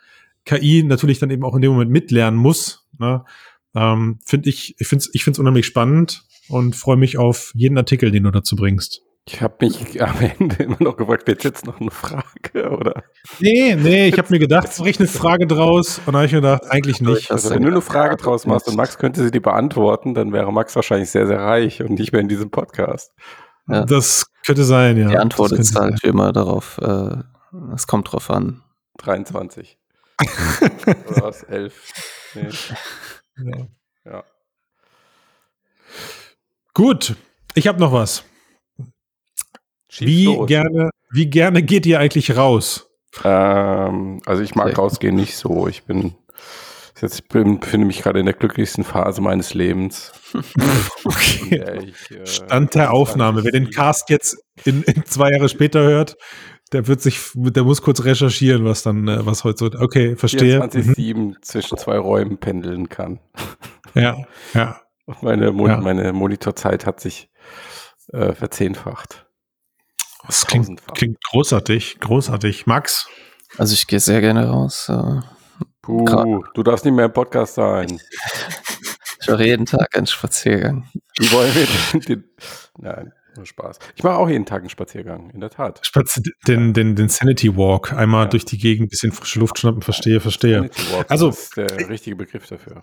[0.44, 2.86] KI natürlich dann eben auch in dem Moment mitlernen muss?
[2.98, 3.24] Ne?
[3.76, 7.76] Ähm, finde ich, ich finde es ich find's unheimlich spannend und freue mich auf jeden
[7.76, 9.02] Artikel, den du dazu bringst.
[9.28, 13.02] Ich habe mich am Ende immer noch gefragt, wird jetzt noch eine Frage, oder?
[13.38, 16.32] Nee, nee, ich habe mir gedacht, es ist eine Frage draus und dann habe ich
[16.32, 17.30] mir gedacht, eigentlich nicht.
[17.30, 20.52] Also wenn du eine Frage draus machst und Max könnte sie die beantworten, dann wäre
[20.52, 23.12] Max wahrscheinlich sehr, sehr reich und nicht mehr in diesem Podcast.
[23.68, 23.84] Ja.
[23.84, 25.08] Das könnte sein, ja.
[25.08, 27.16] Die Antwort ist halt wie immer darauf, äh,
[27.74, 28.62] es kommt drauf an.
[28.98, 29.76] 23.
[31.08, 31.42] oder was?
[31.42, 31.92] 11?
[32.34, 32.48] Nee.
[33.38, 33.66] Ja.
[34.04, 34.24] ja.
[36.74, 37.16] Gut,
[37.54, 38.24] ich habe noch was.
[39.98, 40.46] Wie los.
[40.46, 42.90] gerne, wie gerne geht ihr eigentlich raus?
[43.24, 45.68] Ähm, also ich mag rausgehen nicht so.
[45.68, 46.14] Ich bin
[47.00, 50.12] jetzt bin, befinde mich gerade in der glücklichsten Phase meines Lebens.
[51.04, 51.92] okay.
[51.92, 53.44] Ich, äh, Stand der Aufnahme.
[53.44, 56.16] Wer den Cast jetzt in, in, zwei Jahre später hört,
[56.72, 59.80] der wird sich, der muss kurz recherchieren, was dann, äh, was heute so.
[59.80, 60.60] Okay, verstehe.
[60.60, 61.36] 24-7 mhm.
[61.42, 63.20] zwischen zwei Räumen pendeln kann.
[63.94, 64.14] Ja,
[64.52, 64.78] ja.
[65.22, 65.78] meine, Mon ja.
[65.78, 67.30] meine Monitorzeit hat sich
[68.12, 69.26] äh, verzehnfacht.
[70.26, 72.66] Das klingt, klingt großartig, großartig.
[72.66, 73.08] Max?
[73.56, 74.90] Also ich gehe sehr gerne raus.
[74.90, 75.20] Äh,
[75.80, 77.86] Puh, du darfst nicht mehr im Podcast sein.
[79.20, 80.86] ich mache jeden Tag einen Spaziergang.
[81.18, 82.24] Wie wollen wir den, den
[82.76, 83.78] Nein, nur Spaß.
[83.94, 85.80] Ich mache auch jeden Tag einen Spaziergang, in der Tat.
[85.82, 88.30] Spazi den, den, den Sanity Walk, einmal ja.
[88.30, 90.56] durch die Gegend, bisschen frische Luft schnappen, verstehe, verstehe.
[90.56, 92.82] Sanity Walk, also, das ist der richtige Begriff dafür.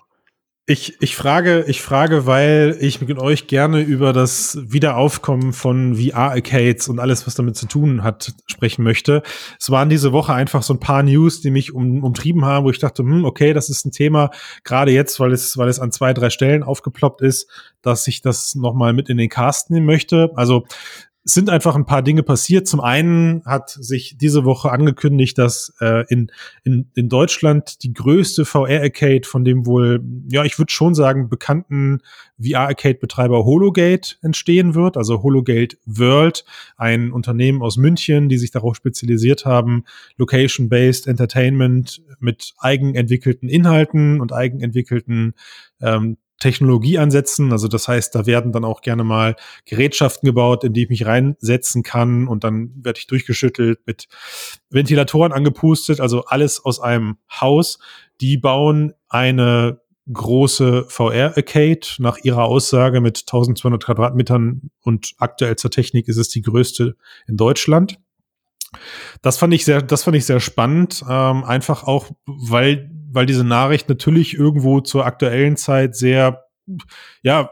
[0.66, 6.88] Ich, ich frage, ich frage, weil ich mit euch gerne über das Wiederaufkommen von VR-Arcades
[6.88, 9.24] und alles, was damit zu tun hat, sprechen möchte.
[9.60, 12.70] Es waren diese Woche einfach so ein paar News, die mich um, umtrieben haben, wo
[12.70, 14.32] ich dachte, hm, okay, das ist ein Thema,
[14.64, 17.50] gerade jetzt, weil es, weil es an zwei, drei Stellen aufgeploppt ist,
[17.82, 20.32] dass ich das nochmal mit in den Cast nehmen möchte.
[20.36, 20.64] Also
[21.26, 22.68] sind einfach ein paar Dinge passiert.
[22.68, 26.32] Zum einen hat sich diese Woche angekündigt, dass äh, in,
[26.64, 32.00] in, in Deutschland die größte VR-Arcade von dem wohl, ja, ich würde schon sagen, bekannten
[32.42, 34.98] VR-Arcade-Betreiber Hologate entstehen wird.
[34.98, 36.44] Also Hologate World,
[36.76, 39.86] ein Unternehmen aus München, die sich darauf spezialisiert haben,
[40.18, 45.36] Location-Based Entertainment mit eigenentwickelten Inhalten und eigenentwickelten
[45.82, 47.54] ähm, Technologieansätzen.
[47.54, 51.06] Also das heißt, da werden dann auch gerne mal Gerätschaften gebaut, in die ich mich
[51.06, 54.10] reinsetzen kann und dann werde ich durchgeschüttelt mit
[54.70, 57.80] Ventilatoren angepustet, also alles aus einem Haus.
[58.20, 59.80] Die bauen eine
[60.12, 66.42] große VR-Arcade nach ihrer Aussage mit 1200 Quadratmetern und aktuell zur Technik ist es die
[66.42, 68.00] größte in Deutschland.
[69.22, 73.44] Das fand ich sehr, das fand ich sehr spannend, ähm, einfach auch, weil weil diese
[73.44, 76.46] Nachricht natürlich irgendwo zur aktuellen Zeit sehr,
[77.22, 77.52] ja,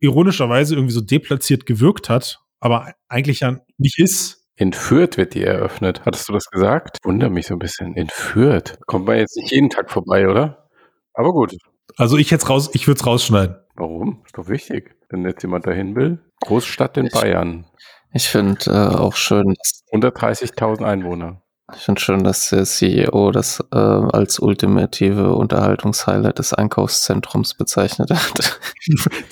[0.00, 4.42] ironischerweise irgendwie so deplatziert gewirkt hat, aber eigentlich ja nicht ist.
[4.56, 6.02] Entführt wird die eröffnet.
[6.04, 6.98] Hattest du das gesagt?
[7.04, 7.96] Wunder mich so ein bisschen.
[7.96, 8.78] Entführt.
[8.86, 10.68] Kommt man jetzt nicht jeden Tag vorbei, oder?
[11.14, 11.56] Aber gut.
[11.96, 13.56] Also ich jetzt raus, ich würde es rausschneiden.
[13.74, 14.22] Warum?
[14.24, 14.94] Ist doch wichtig.
[15.08, 16.18] Wenn jetzt jemand dahin will.
[16.44, 17.66] Großstadt in Bayern.
[18.12, 19.54] Ich finde äh, auch schön.
[19.92, 21.41] 130.000 Einwohner.
[21.74, 28.60] Ich finde schön, dass der CEO das äh, als ultimative Unterhaltungshighlight des Einkaufszentrums bezeichnet hat.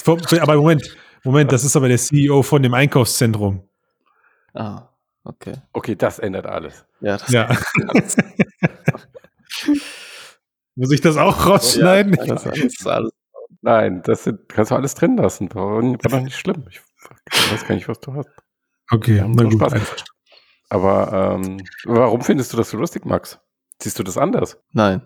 [0.41, 3.63] aber Moment, Moment, das ist aber der CEO von dem Einkaufszentrum.
[4.55, 4.89] Ah,
[5.25, 5.55] okay.
[5.73, 6.85] Okay, das ändert alles.
[7.01, 7.49] Ja, das ja.
[7.89, 8.17] Alles.
[10.77, 12.15] Muss ich das auch rausschneiden?
[12.15, 13.13] Ja, das ist alles.
[13.63, 15.55] Nein, das sind, kannst du alles drin lassen.
[15.55, 16.65] War doch nicht schlimm.
[16.69, 16.81] Ich
[17.53, 18.31] weiß gar nicht, was du hast.
[18.91, 19.53] Okay, na gut.
[19.55, 20.05] Spaß.
[20.71, 23.39] Aber ähm, warum findest du das so lustig, Max?
[23.83, 24.59] Siehst du das anders?
[24.73, 25.03] Nein.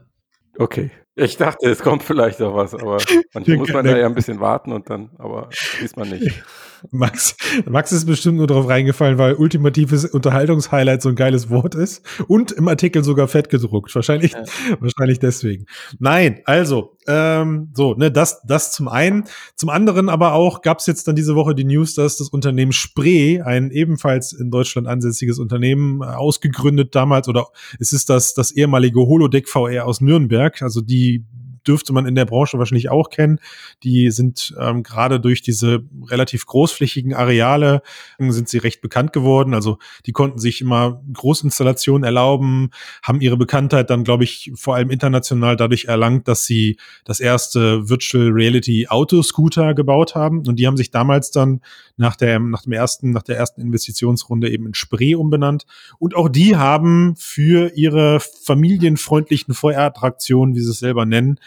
[0.58, 0.90] Okay.
[1.16, 2.98] Ich dachte, es kommt vielleicht noch was, aber
[3.34, 5.48] manchmal muss man da ja ein bisschen warten und dann, aber
[5.80, 6.42] diesmal nicht.
[6.90, 7.36] Max,
[7.68, 12.52] Max ist bestimmt nur darauf reingefallen, weil ultimatives Unterhaltungshighlight so ein geiles Wort ist und
[12.52, 13.94] im Artikel sogar fett gedruckt.
[13.94, 14.44] Wahrscheinlich, ja.
[14.80, 15.66] wahrscheinlich deswegen.
[15.98, 19.24] Nein, also, ähm, so, ne, das, das zum einen.
[19.56, 22.72] Zum anderen aber auch gab es jetzt dann diese Woche die News, dass das Unternehmen
[22.72, 29.00] Spree, ein ebenfalls in Deutschland ansässiges Unternehmen, ausgegründet damals, oder es ist das, das ehemalige
[29.00, 31.24] Holodeck VR aus Nürnberg, also die
[31.66, 33.38] dürfte man in der Branche wahrscheinlich auch kennen.
[33.82, 37.82] Die sind ähm, gerade durch diese relativ großflächigen Areale
[38.18, 39.54] sind sie recht bekannt geworden.
[39.54, 42.70] Also die konnten sich immer Großinstallationen erlauben,
[43.02, 47.88] haben ihre Bekanntheit dann, glaube ich, vor allem international dadurch erlangt, dass sie das erste
[47.88, 50.46] Virtual Reality Autoscooter gebaut haben.
[50.46, 51.60] Und die haben sich damals dann
[51.96, 55.66] nach der, nach dem ersten, nach der ersten Investitionsrunde eben in Spree umbenannt.
[55.98, 61.38] Und auch die haben für ihre familienfreundlichen Feuerattraktionen, wie sie es selber nennen,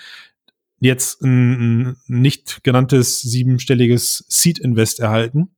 [0.79, 5.49] jetzt ein, ein nicht genanntes siebenstelliges Seed Invest erhalten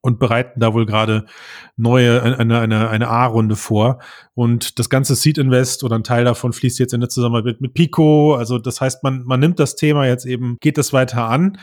[0.00, 1.26] und bereiten da wohl gerade
[1.76, 3.98] neue, eine, eine, eine A-Runde vor.
[4.34, 7.74] Und das ganze Seed Invest oder ein Teil davon fließt jetzt in der Zusammenarbeit mit
[7.74, 8.34] Pico.
[8.34, 11.58] Also das heißt, man, man nimmt das Thema jetzt eben, geht das weiter an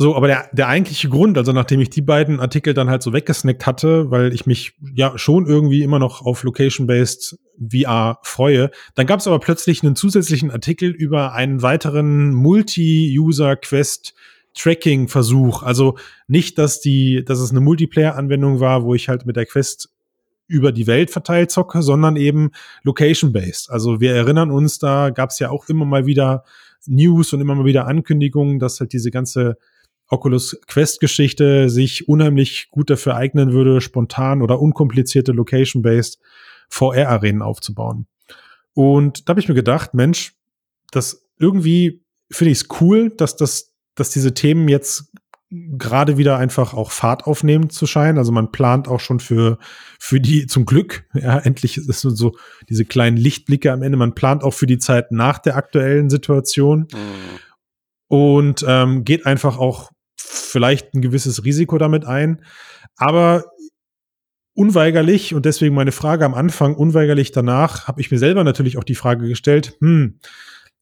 [0.00, 3.12] so, aber der, der eigentliche Grund, also nachdem ich die beiden Artikel dann halt so
[3.12, 7.38] weggesnackt hatte, weil ich mich ja schon irgendwie immer noch auf Location-Based
[7.70, 14.14] VR freue, dann gab es aber plötzlich einen zusätzlichen Artikel über einen weiteren Multi-User-Quest
[14.54, 15.64] Tracking-Versuch.
[15.64, 19.90] Also nicht, dass die, dass es eine Multiplayer-Anwendung war, wo ich halt mit der Quest
[20.46, 22.52] über die Welt verteilt zocke, sondern eben
[22.84, 23.68] location-based.
[23.68, 26.44] Also wir erinnern uns, da gab es ja auch immer mal wieder
[26.86, 29.58] News und immer mal wieder Ankündigungen, dass halt diese ganze
[30.10, 36.18] Oculus Quest-Geschichte sich unheimlich gut dafür eignen würde, spontan oder unkomplizierte Location-based
[36.68, 38.06] VR-Arenen aufzubauen.
[38.74, 40.34] Und da habe ich mir gedacht, Mensch,
[40.90, 45.12] das irgendwie finde ich es cool, dass das, dass diese Themen jetzt
[45.50, 48.18] gerade wieder einfach auch Fahrt aufnehmen zu scheinen.
[48.18, 49.58] Also man plant auch schon für,
[49.98, 52.36] für die, zum Glück, ja, endlich ist es so
[52.68, 53.98] diese kleinen Lichtblicke am Ende.
[53.98, 56.86] Man plant auch für die Zeit nach der aktuellen Situation.
[56.92, 57.38] Mhm.
[58.06, 59.90] Und ähm, geht einfach auch
[60.22, 62.42] vielleicht ein gewisses Risiko damit ein.
[62.96, 63.44] Aber
[64.54, 68.84] unweigerlich, und deswegen meine Frage am Anfang, unweigerlich danach, habe ich mir selber natürlich auch
[68.84, 70.18] die Frage gestellt, hm,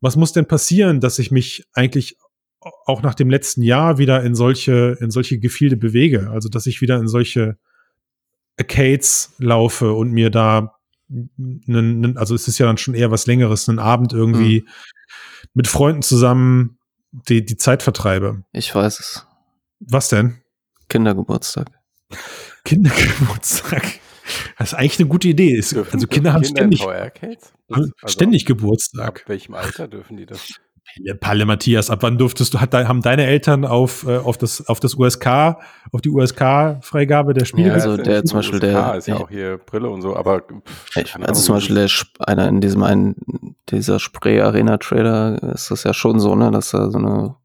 [0.01, 2.17] was muss denn passieren, dass ich mich eigentlich
[2.61, 6.31] auch nach dem letzten Jahr wieder in solche, in solche Gefilde bewege?
[6.31, 7.57] Also, dass ich wieder in solche
[8.59, 10.75] Arcades laufe und mir da
[11.09, 14.69] einen, also es ist ja dann schon eher was längeres, einen Abend irgendwie mhm.
[15.55, 16.79] mit Freunden zusammen
[17.11, 18.43] die, die Zeit vertreibe.
[18.53, 19.28] Ich weiß es.
[19.81, 20.39] Was denn?
[20.89, 21.69] Kindergeburtstag.
[22.65, 23.83] Kindergeburtstag.
[24.59, 25.55] Das ist eigentlich eine gute Idee.
[25.55, 26.87] Ist, also Kinder haben Kinder ständig,
[27.71, 29.21] also, ständig Geburtstag.
[29.23, 30.61] Ab welchem Alter dürfen die das?
[31.21, 34.81] Palle, Matthias, ab wann durftest du, hat, haben deine Eltern auf, äh, auf das, auf
[34.81, 35.27] das USK,
[35.93, 37.69] auf die USK-Freigabe der Spiele?
[37.69, 40.45] Ja, also der zum Beispiel USK der- ist ja auch hier Brille und so, aber
[40.97, 41.91] Ich, also zum Beispiel der,
[42.21, 43.17] einer in diesem einen,
[43.69, 47.37] dieser Spray-Arena-Trailer ist das ja schon so, ne, dass da so eine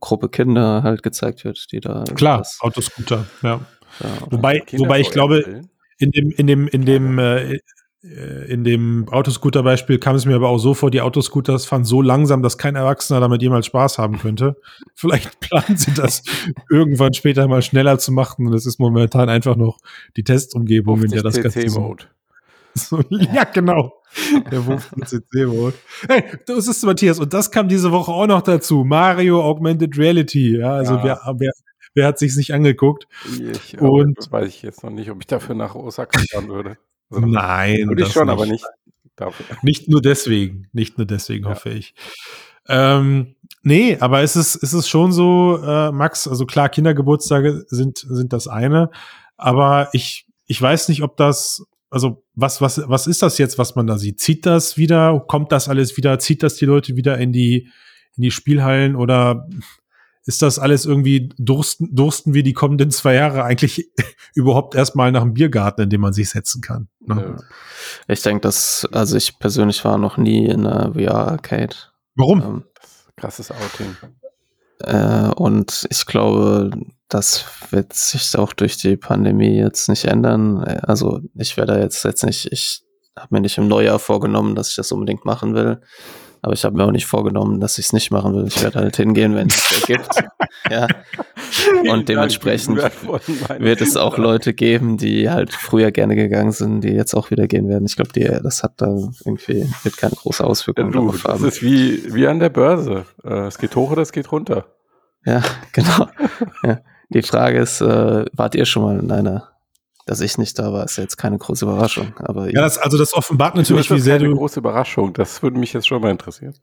[0.00, 2.04] Gruppe Kinder halt gezeigt wird, die da.
[2.14, 3.60] Klar, das, Autoscooter, ja.
[4.00, 5.62] ja, Wobei, wobei ich glaube,
[5.98, 7.58] in dem, in dem, in dem, äh,
[8.04, 12.02] äh, in dem Autoscooter-Beispiel kam es mir aber auch so vor, die Autoscooters fahren so
[12.02, 14.56] langsam, dass kein Erwachsener damit jemals Spaß haben könnte.
[14.94, 16.22] Vielleicht planen sie das
[16.68, 19.78] irgendwann später mal schneller zu machen und es ist momentan einfach noch
[20.16, 22.04] die Testumgebung, in der das 50 Ganze so, CC-Mode.
[22.74, 23.92] so, ja, genau.
[24.50, 25.74] Der 15 CC-Mode.
[26.08, 27.18] Hey, das ist Matthias.
[27.18, 28.84] Und das kam diese Woche auch noch dazu.
[28.84, 30.58] Mario Augmented Reality.
[30.58, 31.04] Ja, also Ja.
[31.04, 31.52] wer, wer,
[31.94, 33.06] wer hat sich's nicht angeguckt?
[33.40, 36.76] Ich, Und- und weiß ich jetzt noch nicht, ob ich dafür nach Osaka fahren würde.
[37.10, 37.88] Also, Nein.
[37.88, 38.64] würde ich schon, aber nicht
[39.16, 39.44] dafür.
[39.62, 41.50] Nicht nur deswegen, nicht nur deswegen, Ja.
[41.50, 41.94] hoffe ich.
[42.68, 47.98] Ähm, nee, aber es ist, es ist schon so, äh, Max, also klar, Kindergeburtstage sind,
[47.98, 48.90] sind das eine,
[49.36, 53.76] aber ich, ich weiß nicht, ob das, also was, was, was ist das jetzt, was
[53.76, 54.18] man da sieht?
[54.18, 55.22] Zieht das wieder?
[55.28, 56.18] Kommt das alles wieder?
[56.18, 57.68] Zieht das die Leute wieder in die,
[58.16, 59.46] in die Spielhallen oder
[60.24, 63.90] ist das alles irgendwie, dursten, dursten wir die kommenden zwei Jahre eigentlich
[64.34, 66.88] überhaupt erstmal nach einem Biergarten, in dem man sich setzen kann?
[67.00, 67.14] Ne?
[67.14, 67.36] Nö.
[68.08, 71.76] ich denke, dass, also ich persönlich war noch nie in einer VR-Arcade.
[72.14, 72.40] Warum?
[72.40, 72.64] Ähm,
[73.16, 73.96] Krasses Outing.
[74.78, 76.70] Äh, und ich glaube,
[77.12, 80.58] das wird sich auch durch die Pandemie jetzt nicht ändern.
[80.58, 82.82] Also ich werde jetzt jetzt nicht, ich
[83.18, 85.80] habe mir nicht im Neujahr vorgenommen, dass ich das unbedingt machen will.
[86.44, 88.46] Aber ich habe mir auch nicht vorgenommen, dass ich es nicht machen will.
[88.48, 90.08] Ich werde halt hingehen, wenn es ergibt.
[90.68, 90.88] ja.
[91.88, 97.14] Und dementsprechend wird es auch Leute geben, die halt früher gerne gegangen sind, die jetzt
[97.14, 97.84] auch wieder gehen werden.
[97.86, 98.10] Ich glaube,
[98.42, 98.88] das hat da
[99.24, 103.04] irgendwie, wird keine große Ja, Auswirkung du, darauf das ist wie, wie an der Börse.
[103.22, 104.66] Äh, es geht hoch oder es geht runter.
[105.24, 105.42] Ja,
[105.72, 106.08] genau.
[106.64, 106.80] ja.
[107.14, 109.48] Die Frage ist, äh, wart ihr schon mal in einer?
[110.06, 112.12] Dass ich nicht da war, ist jetzt keine große Überraschung.
[112.18, 114.34] Aber Ja, das, also das offenbart natürlich, wie sehr eine du.
[114.36, 115.12] große Überraschung.
[115.12, 116.54] Das würde mich jetzt schon mal interessieren.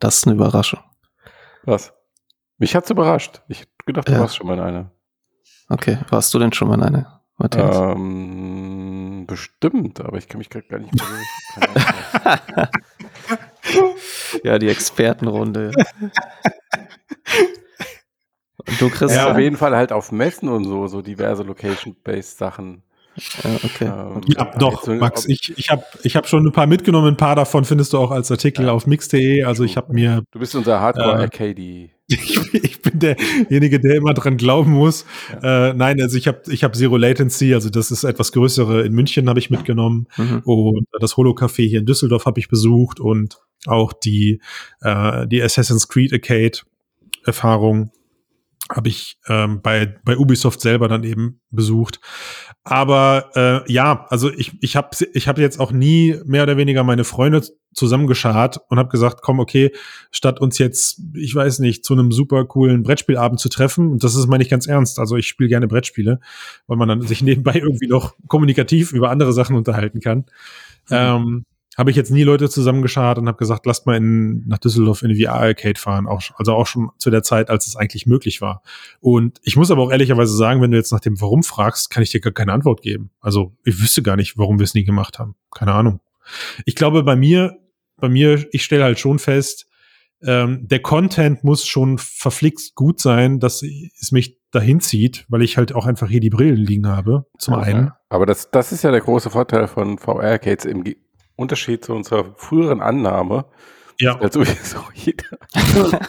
[0.00, 0.80] das ist eine Überraschung.
[1.64, 1.92] Was?
[2.56, 3.42] Mich hat's überrascht.
[3.48, 4.20] Ich gedacht, du Ja.
[4.20, 4.90] warst schon mal in einer.
[5.68, 7.76] Okay, warst du denn schon mal in einer, Matthias?
[7.76, 11.04] Ähm, bestimmt, aber ich kann mich gerade gar nicht mehr
[14.44, 15.72] ja, die Expertenrunde.
[18.68, 19.12] Und du, Chris?
[19.14, 19.32] Ja, Ja.
[19.32, 22.82] auf jeden Fall halt auf Messen und so, so diverse Location-based Sachen.
[23.42, 23.84] Ja, okay.
[23.86, 27.08] Ähm, Ja, doch, so- Max, ich, ich habe ich hab schon ein paar mitgenommen.
[27.08, 28.72] Ein paar davon findest du auch als Artikel Ja.
[28.72, 29.42] auf mix.de.
[29.42, 31.88] Also ich habe mir, Du bist unser Äh, Hardcore-Arcade.
[32.10, 35.04] ich, ich bin derjenige, der immer dran glauben muss.
[35.42, 38.92] Äh, nein, also ich habe ich hab Zero Latency, also das ist etwas größere in
[38.94, 40.06] München habe ich mitgenommen.
[40.16, 40.40] Mhm.
[40.44, 44.40] Und das Holo-Café hier in Düsseldorf habe ich besucht und auch die,
[44.82, 46.58] äh, die Assassin's Creed Arcade
[47.24, 47.90] Erfahrung
[48.70, 52.00] habe ich ähm, bei, bei Ubisoft selber dann eben besucht.
[52.64, 56.84] Aber äh, ja, also ich, ich habe ich hab jetzt auch nie mehr oder weniger
[56.84, 57.42] meine Freunde
[57.72, 59.72] zusammengeschart und habe gesagt, komm, okay,
[60.10, 64.14] statt uns jetzt, ich weiß nicht, zu einem super coolen Brettspielabend zu treffen, und das
[64.14, 66.20] ist meine ich ganz ernst, also ich spiele gerne Brettspiele,
[66.66, 70.26] weil man dann sich nebenbei irgendwie noch kommunikativ über andere Sachen unterhalten kann.
[70.90, 71.44] Ähm,
[71.78, 75.10] habe ich jetzt nie Leute zusammengeschart und habe gesagt, lasst mal in, nach Düsseldorf in
[75.10, 76.08] eine VR-Arcade fahren.
[76.08, 78.62] Auch, also auch schon zu der Zeit, als es eigentlich möglich war.
[78.98, 82.02] Und ich muss aber auch ehrlicherweise sagen, wenn du jetzt nach dem Warum fragst, kann
[82.02, 83.10] ich dir gar keine Antwort geben.
[83.20, 85.36] Also ich wüsste gar nicht, warum wir es nie gemacht haben.
[85.54, 86.00] Keine Ahnung.
[86.64, 87.56] Ich glaube, bei mir,
[87.96, 89.66] bei mir, ich stelle halt schon fest,
[90.20, 95.56] ähm, der Content muss schon verflixt gut sein, dass es mich dahin zieht, weil ich
[95.56, 97.26] halt auch einfach hier die Brillen liegen habe.
[97.38, 97.92] Zum Ja, einen.
[98.08, 100.82] Aber das, das ist ja der große Vorteil von VR-Arcades im
[101.38, 103.46] Unterschied zu unserer früheren Annahme.
[104.00, 104.14] Ja.
[104.14, 105.24] dass sowieso jeder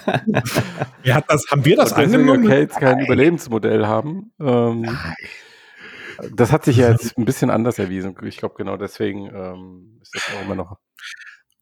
[1.04, 2.46] Wer hat das, haben wir das angenommen?
[2.46, 4.32] Arcades kein Überlebensmodell haben.
[4.40, 4.96] Ähm,
[6.36, 8.16] das hat sich ja jetzt ein bisschen anders erwiesen.
[8.26, 10.78] Ich glaube, genau deswegen ähm, ist das auch immer noch.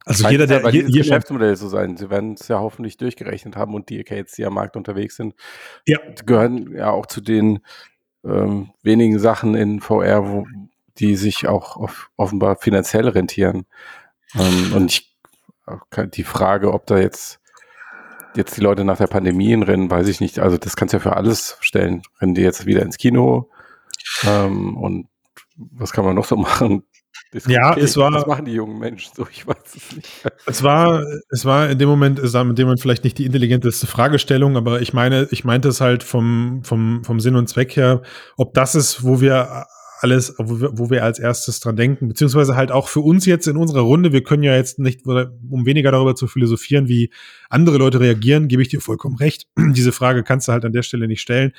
[0.05, 1.97] Also jeder, der bei je, je, Geschäftsmodell so sein.
[1.97, 5.35] Sie werden es ja hoffentlich durchgerechnet haben und die Arcades, die am Markt unterwegs sind,
[5.85, 5.99] Ja.
[6.25, 7.59] gehören ja auch zu den
[8.25, 10.45] ähm, wenigen Sachen in VR, wo,
[10.99, 13.65] die sich auch off offenbar finanziell rentieren.
[14.35, 15.15] Ähm, und ich
[16.13, 17.39] die Frage, ob da jetzt
[18.35, 20.39] jetzt die Leute nach der Pandemie rennen, weiß ich nicht.
[20.39, 22.03] Also das kannst du ja für alles stellen.
[22.21, 23.49] Rennen die jetzt wieder ins Kino?
[24.23, 25.07] Ähm, und
[25.55, 26.83] was kann man noch so machen?
[27.47, 29.27] Ja, Okay, es war- Was machen die jungen Menschen so?
[29.31, 30.07] Ich weiß es nicht.
[30.45, 33.25] Es war, es war in dem Moment, es war in dem Moment vielleicht nicht die
[33.25, 37.75] intelligenteste Fragestellung, aber ich meine, ich meinte es halt vom, vom, vom Sinn und Zweck
[37.75, 38.03] her,
[38.37, 39.65] ob das ist, wo wir
[39.99, 43.47] alles, wo wir, wo wir als erstes dran denken, beziehungsweise halt auch für uns jetzt
[43.47, 47.11] in unserer Runde, wir können ja jetzt nicht, um weniger darüber zu philosophieren, wie
[47.49, 49.47] andere Leute reagieren, gebe ich dir vollkommen recht.
[49.57, 51.51] Diese Frage kannst du halt an der Stelle nicht stellen.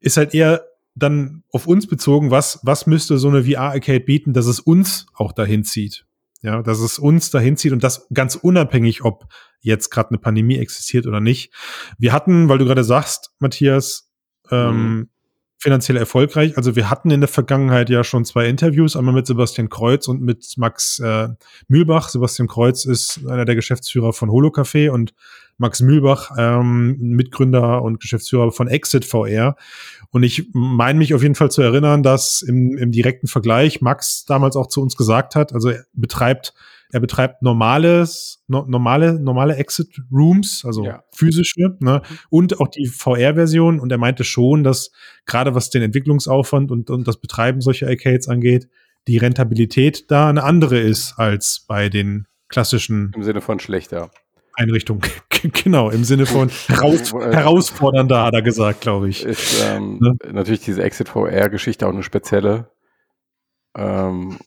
[0.00, 4.46] Ist halt eher dann auf uns bezogen, was, was müsste so eine VR-Arcade bieten, dass
[4.46, 6.04] es uns auch dahin zieht?
[6.42, 9.26] Ja, dass es uns dahin zieht und das ganz unabhängig, ob
[9.60, 11.52] jetzt gerade eine Pandemie existiert oder nicht.
[11.98, 14.12] Wir hatten, weil du gerade sagst, Matthias,
[14.50, 15.08] ähm, mhm
[15.58, 16.56] finanziell erfolgreich.
[16.56, 20.22] Also wir hatten in der Vergangenheit ja schon zwei Interviews, einmal mit Sebastian Kreuz und
[20.22, 21.28] mit Max äh,
[21.66, 22.08] Mühlbach.
[22.08, 25.14] Sebastian Kreuz ist einer der Geschäftsführer von Holocafé und
[25.56, 29.56] Max Mühlbach, ähm, Mitgründer und Geschäftsführer von Exit VR.
[30.10, 34.24] Und ich meine mich auf jeden Fall zu erinnern, dass im, im direkten Vergleich Max
[34.24, 36.54] damals auch zu uns gesagt hat, also er betreibt
[36.90, 41.02] er betreibt normales, no, normale, normale Exit Rooms, also ja.
[41.12, 42.02] physische, ne?
[42.08, 42.18] Mhm.
[42.30, 43.78] und auch die VR-Version.
[43.78, 44.90] Und er meinte schon, dass
[45.26, 48.68] gerade was den Entwicklungsaufwand und, und das Betreiben solcher Arcades angeht,
[49.06, 53.12] die Rentabilithat da eine andere ist als bei den klassischen.
[53.14, 54.10] Im Sinne von schlechter.
[54.54, 55.02] Einrichtung.
[55.62, 59.24] genau, im Sinne von heraus, äh, herausfordernder, hat er gesagt, glaube ich.
[59.24, 60.16] Ist ähm, ne?
[60.32, 62.70] natürlich diese Exit VR-Geschichte auch eine spezielle.
[63.76, 64.38] Ähm,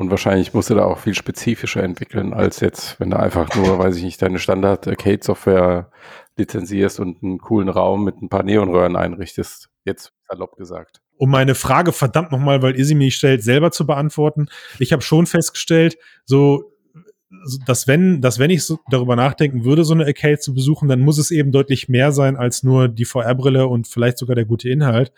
[0.00, 3.78] und wahrscheinlich musst du da auch viel spezifischer entwickeln, als jetzt, wenn du einfach nur,
[3.78, 5.90] weiß ich nicht, deine Standard-Arcade-Software
[6.38, 9.68] lizenzierst und einen coolen Raum mit ein paar Neonröhren einrichtest.
[9.84, 11.02] Jetzt salopp gesagt.
[11.18, 14.46] Um meine Frage verdammt nochmal, weil ihr sie mir stellt, selber zu beantworten.
[14.78, 16.72] Ich habe schon festgestellt, so
[17.66, 21.00] dass wenn, dass wenn ich so darüber nachdenken würde, so eine Arcade zu besuchen, dann
[21.00, 24.70] muss es eben deutlich mehr sein als nur die VR-Brille und vielleicht sogar der gute
[24.70, 25.12] Inhalt.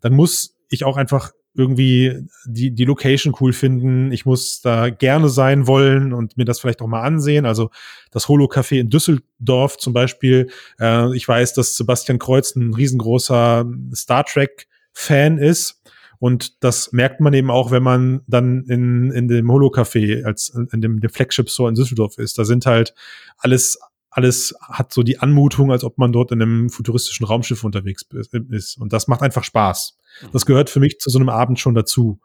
[0.00, 4.12] Dann muss ich auch einfach irgendwie die, die Location cool finden.
[4.12, 7.44] Ich muss da gerne sein wollen und mir das vielleicht auch mal ansehen.
[7.44, 7.70] Also
[8.10, 10.48] das Holo-Café in Düsseldorf zum Beispiel.
[10.78, 15.82] Äh, ich weiß, dass Sebastian Kreuz ein riesengroßer Star Trek-Fan ist.
[16.20, 20.80] Und das merkt man eben auch, wenn man dann in, in dem Holo-Café als in
[20.80, 22.38] dem, dem Flagship-Store in Düsseldorf ist.
[22.38, 22.94] Da sind halt
[23.38, 23.78] alles
[24.10, 28.04] alles hat so die Anmutung, als ob man dort in einem futuristischen Raumschiff unterwegs
[28.50, 28.78] ist.
[28.78, 29.96] Und das macht einfach Spaß.
[30.32, 32.20] Das gehört für mich zu so einem Abend schon dazu.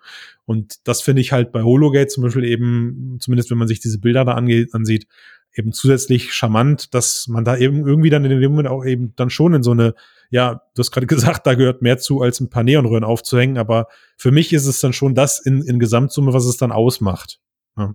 [0.46, 4.00] Und das finde ich halt bei Hologate zum Beispiel eben, zumindest wenn man sich diese
[4.00, 5.08] Bilder da angeht, ansieht,
[5.54, 9.30] eben zusätzlich charmant, dass man da eben irgendwie dann in dem Moment auch eben dann
[9.30, 9.94] schon in so eine,
[10.30, 13.88] ja, du hast gerade gesagt, da gehört mehr zu, als ein paar Neonröhren aufzuhängen, aber
[14.18, 17.40] für mich ist es dann schon das in, in Gesamtsumme, was es dann ausmacht.
[17.78, 17.94] Ja.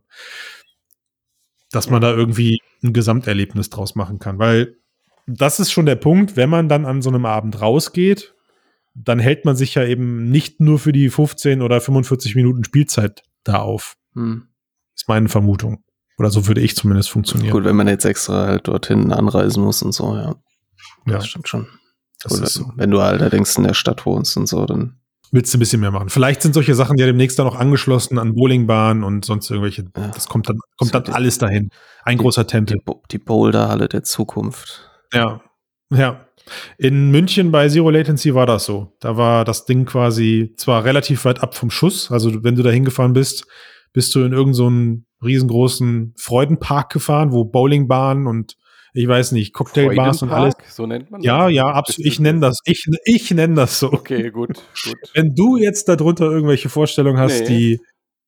[1.73, 4.39] Dass man da irgendwie ein Gesamterlebnis draus machen kann.
[4.39, 4.77] Weil
[5.27, 8.35] das ist schon der Punkt, wenn man dann an so einem Abend rausgeht,
[8.95, 13.23] dann hält man sich ja eben nicht nur für die 15 oder 45 Minuten Spielzeit
[13.45, 13.97] da auf.
[14.15, 14.49] Hm.
[14.95, 15.85] Ist meine Vermutung.
[16.19, 17.53] Oder so würde ich zumindest funktionieren.
[17.53, 20.35] Gut, wenn man jetzt extra halt dorthin anreisen muss und so, ja.
[21.07, 21.15] Ja.
[21.15, 21.67] Das stimmt schon.
[22.23, 22.71] Das Oder so.
[22.77, 25.00] Wenn du allerdings in der Stadt wohnst und so, dann
[25.31, 26.09] willst du ein bisschen mehr machen.
[26.09, 29.85] Vielleicht sind solche Sachen ja demnächst dann auch angeschlossen an Bowlingbahnen und sonst irgendwelche.
[29.97, 30.09] Ja.
[30.09, 31.71] Das kommt dann, kommt dann alles dahin.
[32.05, 32.79] Ein die, großer Tempel.
[32.87, 34.91] Die, die Boulderhalle der Zukunft.
[35.13, 35.41] Ja,
[35.93, 36.27] ja.
[36.79, 38.97] In München bei Zero Latency war das so.
[39.01, 42.11] Da war das Ding quasi zwar relativ weit ab vom Schuss.
[42.11, 43.47] Also wenn du da hingefahren bist,
[43.93, 48.57] bist du in irgendeinen so riesengroßen Freudenpark gefahren, wo Bowlingbahnen und
[48.93, 50.55] ich weiß nicht, Cocktailbars und alles.
[50.69, 51.27] So nennt man das?
[51.27, 52.07] Ja, ja, absolut.
[52.07, 53.93] Ich nenne das, ich, ich nenne das so.
[53.93, 54.97] Okay, gut, gut.
[55.15, 57.47] Wenn du jetzt darunter irgendwelche Vorstellungen hast, nee.
[57.47, 57.81] die,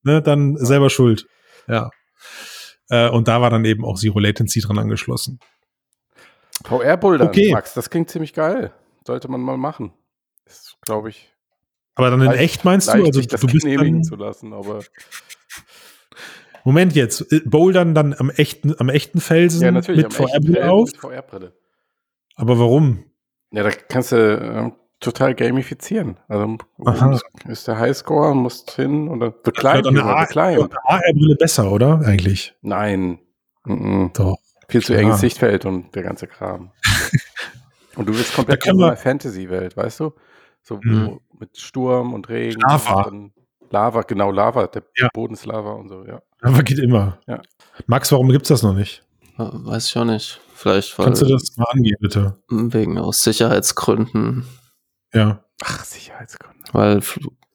[0.03, 0.65] ne, dann ja.
[0.65, 1.27] selber schuld.
[1.69, 1.91] Ja.
[2.89, 5.39] Äh, und da war dann eben auch Zero Latency dran angeschlossen.
[6.65, 7.51] VR-Boulder, okay.
[7.53, 8.73] Max, das klingt ziemlich geil.
[9.07, 9.93] Sollte man mal machen.
[10.45, 11.33] Das glaube ich.
[11.95, 12.93] Aber dann in echt meinst du?
[12.93, 14.81] Also du bist dann, zu lassen, aber
[16.65, 20.91] Moment jetzt, äh, Bouldern dann am echten, am echten Felsen ja, natürlich, mit VR-Brille auf?
[20.93, 21.53] Mit VR-Brille.
[22.37, 23.05] Aber warum?
[23.51, 26.17] Ja, da kannst du äh, total gamifizieren.
[26.29, 27.21] Also Aha.
[27.49, 29.87] ist der Highscore, musst hin und dann The Climb.
[29.87, 32.01] Eine AR-Brille besser, oder?
[32.05, 32.55] Eigentlich.
[32.63, 33.19] Nein.
[33.65, 34.11] Mhm.
[34.15, 34.37] Doch.
[34.69, 36.73] Viel zu enges Sichtfeld und der ganze Kram.
[37.97, 40.13] und du bist komplett in einer Fantasy-Welt, weißt du?
[40.63, 41.21] So mhm.
[41.39, 42.61] mit Sturm und Regen.
[42.61, 43.03] Lava.
[43.03, 43.33] Und
[43.73, 44.67] Lava, genau, Lava.
[44.67, 45.09] Der ja.
[45.13, 46.23] Boden ist Lava und so, ja.
[46.43, 47.19] Aber geht immer.
[47.27, 47.41] Ja.
[47.87, 49.03] Max, warum gibt es das noch nicht?
[49.37, 50.41] Weiß ich auch nicht.
[50.55, 52.39] Vielleicht weil Kannst du das mal angehen, bitte?
[52.49, 54.45] Wegen aus Sicherheitsgründen.
[55.13, 55.45] Ja.
[55.65, 56.63] Ach, Sicherheitsgründe.
[56.73, 57.01] Weil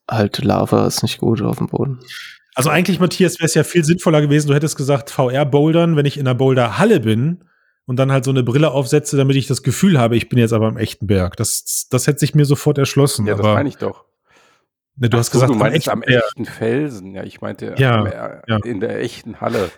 [0.10, 2.00] halt Lava ist nicht gut auf dem Boden.
[2.56, 6.18] Also eigentlich, Matthias, wäre es ja viel sinnvoller gewesen, du hättest gesagt, VR-Bouldern, wenn ich
[6.18, 7.44] in der Boulder-Halle bin
[7.86, 10.54] und dann halt so eine Brille aufsetze, damit ich das Gefühl habe, ich bin jetzt
[10.54, 11.38] aber im echten Berg.
[11.38, 13.28] Das, das hätte sich mir sofort erschlossen.
[13.28, 14.06] Ja, das meine ich doch.
[14.98, 17.14] Ne, du Ach hast so, gesagt, du meinst am echten Felsen.
[17.14, 18.58] Ja, ich meinte ja, am, äh, ja.
[18.64, 19.70] in der echten Halle.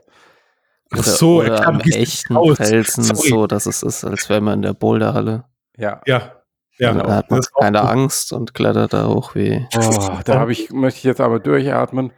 [0.91, 4.73] Ach so, oder am echten Felsen, so dass es ist, als wäre man in der
[4.73, 5.45] Boulderhalle.
[5.77, 6.01] Ja.
[6.05, 6.39] Ja.
[6.79, 7.89] Ja, da hat man keine gut.
[7.89, 9.67] Angst und klettert da hoch wie.
[9.75, 12.13] Oh, da habe ich, möchte ich jetzt aber durchatmen.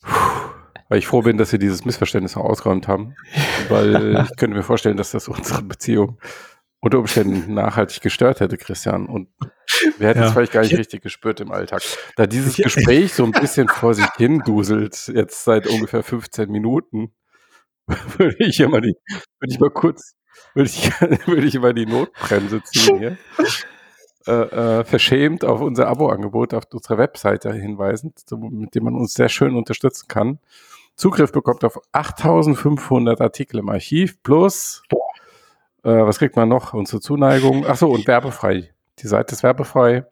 [0.00, 0.08] Puh,
[0.88, 3.16] Weil ich froh bin, dass wir dieses Missverständnis noch ausgeräumt haben.
[3.68, 6.18] Weil ich könnte mir vorstellen, dass das unsere Beziehung
[6.80, 9.06] unter Umständen nachhaltig gestört hätte, Christian.
[9.06, 9.28] Und
[9.98, 10.32] wir hätten es Ja.
[10.32, 11.82] vielleicht gar nicht Ich- richtig gespürt im Alltag.
[12.16, 17.12] Da dieses Gespräch so ein bisschen vor sich hin duselt, jetzt seit ungefähr 15 Minuten,
[18.18, 18.94] würde ich immer die,
[19.40, 20.14] würde ich mal kurz,
[20.54, 20.90] würde ich,
[21.26, 23.18] würde ich immer die Notbremse ziehen hier.
[24.28, 24.32] Äh,
[24.80, 28.12] äh, verschämt auf unser Abo-Angebot auf unserer Webseite hinweisen,
[28.50, 30.40] mit dem man uns sehr schön unterstützen kann.
[30.96, 34.82] Zugriff bekommt auf 8500 Artikel im Archiv plus,
[35.86, 36.74] äh, was kriegt man noch?
[36.74, 37.64] Unsere Zuneigung.
[37.64, 38.74] Achso, und werbefrei.
[38.98, 40.04] Die Seite ist werbefrei.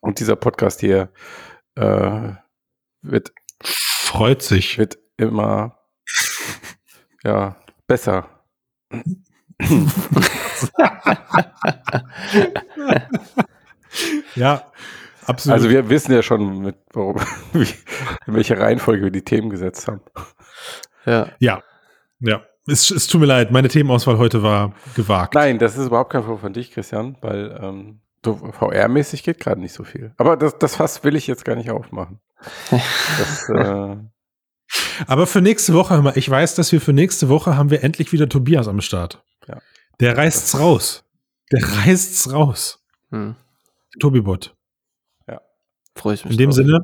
[0.00, 1.10] Und dieser Podcast hier
[1.74, 2.32] äh,
[3.02, 3.32] wird,
[3.62, 4.78] Freut sich.
[4.78, 5.78] wird immer
[7.24, 8.28] ja, besser.
[14.34, 14.70] Ja,
[15.24, 15.54] absolut.
[15.54, 17.16] Also wir wissen ja schon, mit, warum,
[17.52, 17.66] wie,
[18.26, 20.02] in welcher Reihenfolge wir die Themen gesetzt haben.
[21.06, 21.28] Ja.
[21.38, 21.62] ja,
[22.20, 22.44] ja.
[22.66, 25.34] Es, es tut mir leid, meine Themenauswahl heute war gewagt.
[25.34, 29.60] Nein, das ist überhaupt kein Vorwurf von dich, Christian, weil ähm, so VR-mäßig geht gerade
[29.60, 30.12] nicht so viel.
[30.16, 32.20] Aber das, das Fass will ich jetzt gar nicht aufmachen.
[32.70, 33.96] Das, äh,
[35.06, 37.84] Aber für nächste Woche, hör mal, ich weiß, dass wir für nächste Woche haben wir
[37.84, 39.22] endlich wieder Tobias am Start.
[39.46, 39.58] Ja.
[40.00, 41.04] Der reißt's raus.
[41.52, 42.84] Der reißt's raus.
[43.10, 43.36] Hm.
[44.00, 44.56] Tobibot.
[45.96, 46.32] Freue ich mich.
[46.32, 46.56] In dem drauf.
[46.56, 46.80] Sinne,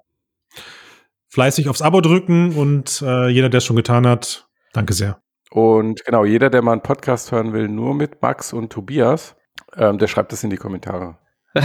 [1.29, 5.22] fleißig aufs Abo drücken und äh, jeder, der es schon getan hat, danke sehr.
[5.53, 9.37] Und genau, jeder, der mal einen Podcast hören will, nur mit Max und Tobias,
[9.77, 11.19] ähm, der schreibt es in die Kommentare.
[11.55, 11.65] ich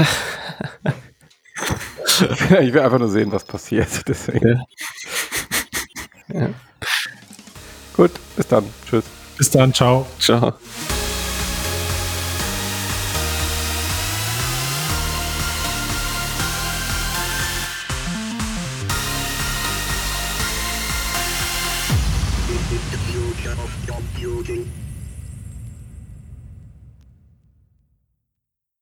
[2.73, 3.87] will einfach nur sehen, was passiert.
[4.07, 4.61] Deswegen.
[6.27, 6.49] Ja.
[7.95, 8.65] Gut, bis dann.
[8.89, 9.05] Tschüss.
[9.37, 10.05] Bis dann, ciao.
[10.19, 10.53] Ciao.